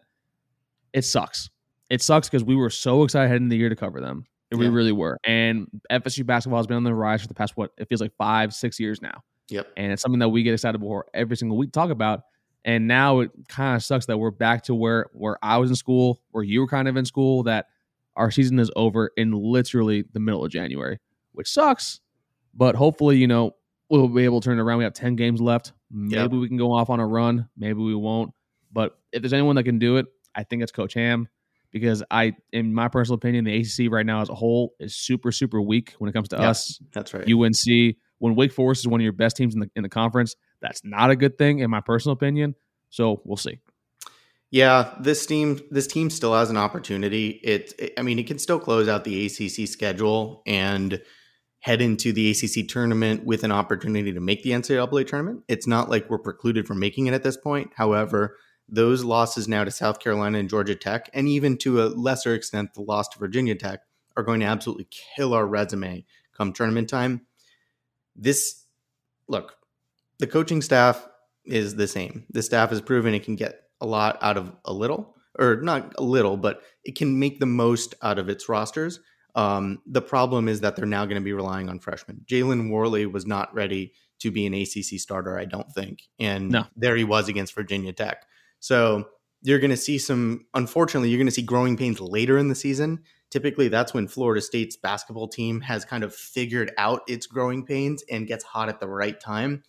it 0.93 1.03
sucks. 1.03 1.49
It 1.89 2.01
sucks 2.01 2.29
because 2.29 2.43
we 2.43 2.55
were 2.55 2.69
so 2.69 3.03
excited 3.03 3.27
heading 3.27 3.43
into 3.43 3.53
the 3.53 3.57
year 3.57 3.69
to 3.69 3.75
cover 3.75 3.99
them. 3.99 4.25
We 4.51 4.67
really 4.67 4.91
were. 4.91 5.17
And 5.23 5.67
FSU 5.89 6.25
basketball 6.25 6.59
has 6.59 6.67
been 6.67 6.75
on 6.77 6.83
the 6.83 6.93
rise 6.93 7.21
for 7.21 7.27
the 7.29 7.33
past 7.33 7.55
what 7.55 7.71
it 7.77 7.87
feels 7.87 8.01
like 8.01 8.11
five, 8.17 8.53
six 8.53 8.79
years 8.79 9.01
now. 9.01 9.21
Yep. 9.49 9.67
And 9.77 9.93
it's 9.93 10.01
something 10.01 10.19
that 10.19 10.29
we 10.29 10.43
get 10.43 10.53
excited 10.53 10.79
for 10.81 11.05
every 11.13 11.37
single 11.37 11.57
week 11.57 11.71
talk 11.71 11.89
about. 11.89 12.21
And 12.65 12.87
now 12.87 13.21
it 13.21 13.31
kind 13.47 13.75
of 13.75 13.83
sucks 13.83 14.05
that 14.07 14.17
we're 14.17 14.31
back 14.31 14.63
to 14.63 14.75
where 14.75 15.07
where 15.13 15.37
I 15.41 15.57
was 15.57 15.69
in 15.69 15.75
school, 15.75 16.21
where 16.31 16.43
you 16.43 16.61
were 16.61 16.67
kind 16.67 16.87
of 16.87 16.97
in 16.97 17.05
school, 17.05 17.43
that 17.43 17.67
our 18.15 18.29
season 18.29 18.59
is 18.59 18.69
over 18.75 19.11
in 19.17 19.31
literally 19.31 20.03
the 20.13 20.19
middle 20.19 20.43
of 20.43 20.51
January, 20.51 20.99
which 21.31 21.49
sucks. 21.49 22.01
But 22.53 22.75
hopefully, 22.75 23.17
you 23.17 23.27
know, 23.27 23.55
we'll 23.91 24.07
be 24.07 24.23
able 24.23 24.39
to 24.39 24.45
turn 24.45 24.57
it 24.57 24.61
around. 24.61 24.77
We 24.77 24.85
have 24.85 24.93
10 24.93 25.17
games 25.17 25.41
left. 25.41 25.73
Maybe 25.91 26.15
yep. 26.15 26.31
we 26.31 26.47
can 26.47 26.57
go 26.57 26.73
off 26.73 26.89
on 26.89 26.99
a 26.99 27.05
run. 27.05 27.49
Maybe 27.57 27.79
we 27.79 27.93
won't. 27.93 28.33
But 28.71 28.97
if 29.11 29.21
there's 29.21 29.33
anyone 29.33 29.57
that 29.57 29.65
can 29.65 29.79
do 29.79 29.97
it, 29.97 30.05
I 30.33 30.43
think 30.43 30.63
it's 30.63 30.71
Coach 30.71 30.93
Ham 30.93 31.27
because 31.71 32.01
I, 32.09 32.33
in 32.53 32.73
my 32.73 32.87
personal 32.87 33.15
opinion, 33.15 33.43
the 33.43 33.57
ACC 33.57 33.91
right 33.91 34.05
now 34.05 34.21
as 34.21 34.29
a 34.29 34.33
whole 34.33 34.73
is 34.79 34.95
super, 34.95 35.33
super 35.33 35.61
weak 35.61 35.93
when 35.97 36.09
it 36.09 36.13
comes 36.13 36.29
to 36.29 36.37
yeah, 36.37 36.49
us. 36.49 36.79
That's 36.93 37.13
right. 37.13 37.29
UNC, 37.29 37.97
when 38.19 38.35
Wake 38.35 38.53
Forest 38.53 38.83
is 38.83 38.87
one 38.87 39.01
of 39.01 39.03
your 39.03 39.13
best 39.13 39.35
teams 39.35 39.53
in 39.53 39.59
the 39.59 39.69
in 39.75 39.83
the 39.83 39.89
conference, 39.89 40.35
that's 40.61 40.85
not 40.85 41.09
a 41.09 41.15
good 41.17 41.37
thing 41.37 41.59
in 41.59 41.69
my 41.69 41.81
personal 41.81 42.13
opinion. 42.13 42.55
So 42.89 43.21
we'll 43.25 43.37
see. 43.37 43.59
Yeah, 44.51 44.95
this 45.01 45.25
team 45.25 45.59
this 45.69 45.87
team 45.87 46.09
still 46.09 46.33
has 46.33 46.49
an 46.49 46.57
opportunity. 46.57 47.29
It, 47.43 47.73
it, 47.77 47.93
I 47.97 48.03
mean, 48.03 48.19
it 48.19 48.27
can 48.27 48.39
still 48.39 48.59
close 48.59 48.87
out 48.87 49.03
the 49.03 49.25
ACC 49.25 49.67
schedule 49.67 50.43
and 50.45 51.01
head 51.61 51.81
into 51.81 52.11
the 52.11 52.31
ACC 52.31 52.67
tournament 52.67 53.23
with 53.23 53.43
an 53.43 53.51
opportunity 53.51 54.11
to 54.11 54.19
make 54.19 54.43
the 54.43 54.51
NCAA 54.51 55.07
tournament. 55.07 55.43
It's 55.47 55.67
not 55.67 55.89
like 55.89 56.09
we're 56.09 56.17
precluded 56.17 56.67
from 56.67 56.79
making 56.79 57.07
it 57.07 57.13
at 57.13 57.23
this 57.23 57.37
point. 57.37 57.71
However, 57.75 58.35
those 58.67 59.03
losses 59.03 59.47
now 59.47 59.63
to 59.63 59.71
South 59.71 59.99
Carolina 59.99 60.39
and 60.39 60.49
Georgia 60.49 60.75
Tech, 60.75 61.09
and 61.13 61.27
even 61.27 61.57
to 61.57 61.83
a 61.83 61.85
lesser 61.85 62.33
extent, 62.33 62.73
the 62.73 62.81
loss 62.81 63.07
to 63.09 63.19
Virginia 63.19 63.55
Tech, 63.55 63.81
are 64.17 64.23
going 64.23 64.39
to 64.39 64.45
absolutely 64.45 64.87
kill 65.15 65.33
our 65.33 65.45
resume 65.45 66.05
come 66.35 66.51
tournament 66.51 66.89
time. 66.89 67.21
This, 68.15 68.65
look, 69.27 69.55
the 70.19 70.27
coaching 70.27 70.61
staff 70.61 71.07
is 71.45 71.75
the 71.75 71.87
same. 71.87 72.25
The 72.31 72.41
staff 72.41 72.71
has 72.71 72.81
proven 72.81 73.13
it 73.13 73.23
can 73.23 73.35
get 73.35 73.61
a 73.79 73.85
lot 73.85 74.17
out 74.21 74.37
of 74.37 74.51
a 74.65 74.73
little, 74.73 75.15
or 75.37 75.57
not 75.57 75.93
a 75.97 76.03
little, 76.03 76.37
but 76.37 76.61
it 76.83 76.95
can 76.95 77.19
make 77.19 77.39
the 77.39 77.45
most 77.45 77.93
out 78.01 78.17
of 78.17 78.29
its 78.29 78.49
rosters. 78.49 78.99
Um, 79.35 79.81
the 79.85 80.01
problem 80.01 80.47
is 80.47 80.61
that 80.61 80.75
they're 80.75 80.85
now 80.85 81.05
going 81.05 81.15
to 81.15 81.23
be 81.23 81.33
relying 81.33 81.69
on 81.69 81.79
freshmen. 81.79 82.25
Jalen 82.25 82.69
Warley 82.69 83.05
was 83.05 83.25
not 83.25 83.53
ready 83.53 83.93
to 84.19 84.31
be 84.31 84.45
an 84.45 84.53
ACC 84.53 84.99
starter, 84.99 85.37
I 85.37 85.45
don't 85.45 85.71
think. 85.73 86.03
And 86.19 86.49
no. 86.49 86.65
there 86.75 86.95
he 86.95 87.03
was 87.03 87.27
against 87.27 87.55
Virginia 87.55 87.93
Tech. 87.93 88.25
So 88.59 89.07
you're 89.41 89.59
going 89.59 89.71
to 89.71 89.77
see 89.77 89.97
some, 89.97 90.45
unfortunately, 90.53 91.09
you're 91.09 91.17
going 91.17 91.27
to 91.27 91.33
see 91.33 91.41
growing 91.41 91.77
pains 91.77 91.99
later 91.99 92.37
in 92.37 92.47
the 92.47 92.55
season. 92.55 93.03
Typically, 93.31 93.69
that's 93.69 93.93
when 93.93 94.07
Florida 94.07 94.41
State's 94.41 94.75
basketball 94.75 95.27
team 95.27 95.61
has 95.61 95.85
kind 95.85 96.03
of 96.03 96.13
figured 96.13 96.71
out 96.77 97.01
its 97.07 97.25
growing 97.25 97.65
pains 97.65 98.03
and 98.11 98.27
gets 98.27 98.43
hot 98.43 98.69
at 98.69 98.79
the 98.79 98.87
right 98.87 99.19
time. 99.19 99.63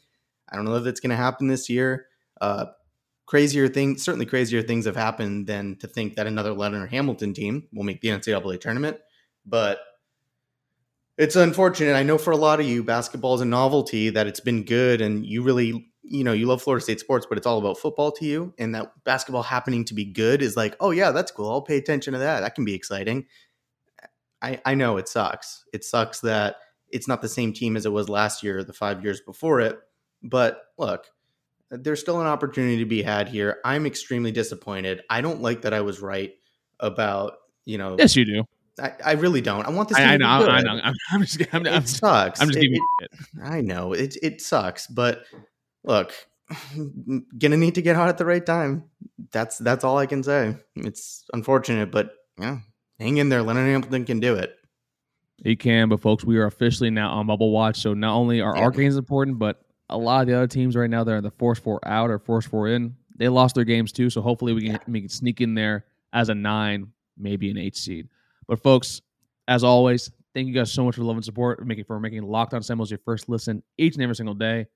I 0.50 0.56
don't 0.56 0.64
know 0.64 0.74
if 0.74 0.84
that's 0.84 1.00
going 1.00 1.10
to 1.10 1.16
happen 1.16 1.46
this 1.46 1.70
year. 1.70 2.06
Uh, 2.40 2.66
crazier 3.26 3.68
things, 3.68 4.02
certainly 4.02 4.26
crazier 4.26 4.62
things 4.62 4.84
have 4.84 4.96
happened 4.96 5.46
than 5.46 5.76
to 5.76 5.86
think 5.86 6.16
that 6.16 6.26
another 6.26 6.52
Leonard 6.52 6.90
Hamilton 6.90 7.32
team 7.32 7.68
will 7.72 7.84
make 7.84 8.00
the 8.00 8.08
NCAA 8.08 8.60
tournament. 8.60 8.98
But 9.46 9.80
it's 11.18 11.36
unfortunate. 11.36 11.94
I 11.94 12.02
know 12.02 12.18
for 12.18 12.30
a 12.30 12.36
lot 12.36 12.60
of 12.60 12.66
you, 12.66 12.82
basketball 12.82 13.34
is 13.34 13.40
a 13.40 13.46
novelty 13.46 14.10
that 14.10 14.26
it's 14.26 14.40
been 14.40 14.64
good 14.64 15.00
and 15.00 15.24
you 15.26 15.42
really 15.42 15.92
you 16.04 16.24
know, 16.24 16.32
you 16.32 16.46
love 16.46 16.60
Florida 16.60 16.82
State 16.82 17.00
sports, 17.00 17.26
but 17.28 17.38
it's 17.38 17.46
all 17.46 17.58
about 17.58 17.78
football 17.78 18.10
to 18.12 18.24
you. 18.24 18.52
And 18.58 18.74
that 18.74 18.92
basketball 19.04 19.42
happening 19.42 19.84
to 19.86 19.94
be 19.94 20.04
good 20.04 20.42
is 20.42 20.56
like, 20.56 20.76
oh, 20.80 20.90
yeah, 20.90 21.12
that's 21.12 21.30
cool. 21.30 21.48
I'll 21.48 21.62
pay 21.62 21.76
attention 21.78 22.12
to 22.12 22.18
that. 22.18 22.40
That 22.40 22.54
can 22.54 22.64
be 22.64 22.74
exciting. 22.74 23.26
I, 24.42 24.60
I 24.64 24.74
know 24.74 24.96
it 24.96 25.08
sucks. 25.08 25.64
It 25.72 25.84
sucks 25.84 26.20
that 26.20 26.56
it's 26.90 27.08
not 27.08 27.22
the 27.22 27.28
same 27.28 27.52
team 27.52 27.76
as 27.76 27.86
it 27.86 27.92
was 27.92 28.08
last 28.08 28.42
year, 28.42 28.64
the 28.64 28.72
five 28.72 29.02
years 29.02 29.20
before 29.20 29.60
it. 29.60 29.78
But 30.22 30.60
look, 30.76 31.06
there's 31.70 32.00
still 32.00 32.20
an 32.20 32.26
opportunity 32.26 32.78
to 32.78 32.84
be 32.84 33.02
had 33.02 33.28
here. 33.28 33.60
I'm 33.64 33.86
extremely 33.86 34.32
disappointed. 34.32 35.02
I 35.08 35.20
don't 35.20 35.40
like 35.40 35.62
that 35.62 35.72
I 35.72 35.80
was 35.80 36.00
right 36.00 36.32
about, 36.80 37.34
you 37.64 37.78
know. 37.78 37.96
Yes, 37.98 38.16
you 38.16 38.24
do. 38.24 38.44
I, 38.82 38.92
I 39.04 39.12
really 39.12 39.40
don't. 39.40 39.64
I 39.64 39.70
want 39.70 39.88
this. 39.88 39.98
I, 39.98 40.14
I 40.14 40.16
know. 40.16 40.26
I 40.26 40.60
know. 40.60 40.80
I'm, 40.82 40.94
I'm 41.12 41.20
just. 41.22 41.40
I'm, 41.54 41.64
it 41.64 41.72
I'm, 41.72 41.86
sucks. 41.86 42.40
I'm 42.40 42.48
just 42.48 42.60
giving 42.60 42.80
it, 43.00 43.10
it, 43.12 43.20
I 43.42 43.60
know 43.60 43.92
it. 43.92 44.16
It 44.20 44.40
sucks, 44.40 44.88
but 44.88 45.24
look, 45.84 46.12
gonna 47.38 47.56
need 47.56 47.76
to 47.76 47.82
get 47.82 47.94
hot 47.94 48.08
at 48.08 48.18
the 48.18 48.26
right 48.26 48.44
time. 48.44 48.84
That's 49.30 49.58
that's 49.58 49.84
all 49.84 49.98
I 49.98 50.06
can 50.06 50.24
say. 50.24 50.56
It's 50.74 51.24
unfortunate, 51.32 51.92
but 51.92 52.12
yeah, 52.38 52.58
hang 52.98 53.18
in 53.18 53.28
there. 53.28 53.42
Leonard 53.42 53.68
Hamilton 53.68 54.04
can 54.04 54.18
do 54.18 54.34
it. 54.34 54.56
He 55.44 55.54
can, 55.54 55.88
but 55.88 56.00
folks, 56.00 56.24
we 56.24 56.38
are 56.38 56.46
officially 56.46 56.90
now 56.90 57.10
on 57.12 57.26
bubble 57.26 57.50
watch. 57.52 57.80
So 57.80 57.94
not 57.94 58.14
only 58.14 58.40
are 58.40 58.56
yeah. 58.56 58.62
our 58.62 58.70
games 58.70 58.96
important, 58.96 59.38
but 59.38 59.62
a 59.90 59.98
lot 59.98 60.22
of 60.22 60.26
the 60.28 60.34
other 60.34 60.46
teams 60.46 60.74
right 60.74 60.90
now 60.90 61.04
that 61.04 61.12
are 61.12 61.20
the 61.20 61.30
force 61.30 61.58
four 61.58 61.80
out 61.86 62.10
or 62.10 62.18
force 62.18 62.46
four 62.46 62.68
in, 62.68 62.96
they 63.16 63.28
lost 63.28 63.54
their 63.54 63.64
games 63.64 63.92
too. 63.92 64.10
So 64.10 64.22
hopefully 64.22 64.52
we 64.52 64.62
can, 64.62 64.72
yeah. 64.72 64.78
we 64.86 65.00
can 65.00 65.08
sneak 65.08 65.40
in 65.40 65.54
there 65.54 65.84
as 66.12 66.28
a 66.28 66.34
nine, 66.34 66.92
maybe 67.16 67.50
an 67.50 67.58
eight 67.58 67.76
seed. 67.76 68.08
But 68.48 68.62
folks, 68.62 69.00
as 69.48 69.64
always, 69.64 70.10
thank 70.34 70.48
you 70.48 70.54
guys 70.54 70.72
so 70.72 70.84
much 70.84 70.94
for 70.94 71.00
the 71.00 71.06
love 71.06 71.16
and 71.16 71.24
support, 71.24 71.64
making 71.66 71.84
for 71.84 71.98
making 72.00 72.22
Locked 72.22 72.54
On 72.54 72.62
Seminoles 72.62 72.90
your 72.90 73.00
first 73.04 73.28
listen 73.28 73.62
each 73.78 73.94
and 73.94 74.02
every 74.02 74.16
single 74.16 74.34
day. 74.34 74.66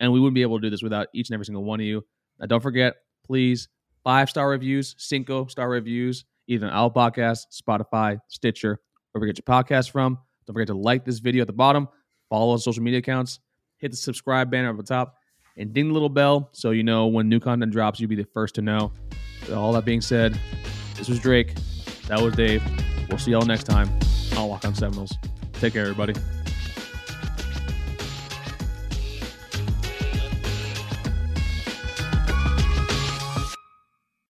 And 0.00 0.12
we 0.12 0.20
wouldn't 0.20 0.34
be 0.34 0.42
able 0.42 0.58
to 0.58 0.66
do 0.66 0.70
this 0.70 0.82
without 0.82 1.08
each 1.14 1.30
and 1.30 1.34
every 1.34 1.46
single 1.46 1.64
one 1.64 1.80
of 1.80 1.86
you. 1.86 2.04
Now, 2.38 2.46
don't 2.46 2.62
forget, 2.62 2.94
please 3.24 3.68
five 4.06 4.30
star 4.30 4.48
reviews, 4.48 4.94
cinco 4.98 5.46
star 5.46 5.68
reviews, 5.68 6.24
even 6.46 6.68
our 6.68 6.90
podcast, 6.90 7.46
Spotify, 7.52 8.20
Stitcher, 8.28 8.78
wherever 9.10 9.26
you 9.26 9.32
get 9.32 9.42
your 9.44 9.64
podcast 9.64 9.90
from. 9.90 10.18
Don't 10.46 10.54
forget 10.54 10.68
to 10.68 10.74
like 10.74 11.04
this 11.04 11.18
video 11.18 11.40
at 11.40 11.48
the 11.48 11.52
bottom, 11.52 11.88
follow 12.28 12.54
us 12.54 12.60
on 12.60 12.72
social 12.72 12.84
media 12.84 13.00
accounts, 13.00 13.40
hit 13.78 13.90
the 13.90 13.96
subscribe 13.96 14.48
banner 14.48 14.70
up 14.70 14.76
the 14.76 14.84
top, 14.84 15.16
and 15.56 15.72
ding 15.72 15.88
the 15.88 15.92
little 15.92 16.08
bell 16.08 16.50
so 16.52 16.70
you 16.70 16.84
know 16.84 17.08
when 17.08 17.28
new 17.28 17.40
content 17.40 17.72
drops, 17.72 17.98
you'll 17.98 18.08
be 18.08 18.14
the 18.14 18.28
first 18.32 18.54
to 18.54 18.62
know. 18.62 18.92
With 19.40 19.54
all 19.54 19.72
that 19.72 19.84
being 19.84 20.00
said, 20.00 20.38
this 20.94 21.08
was 21.08 21.18
Drake. 21.18 21.54
That 22.06 22.20
was 22.20 22.34
Dave. 22.34 22.62
We'll 23.08 23.18
see 23.18 23.30
y'all 23.30 23.46
next 23.46 23.64
time 23.64 23.88
on 24.36 24.48
Locked 24.48 24.64
On 24.64 24.74
Seminoles. 24.74 25.16
Take 25.54 25.74
care, 25.74 25.82
everybody. 25.82 26.14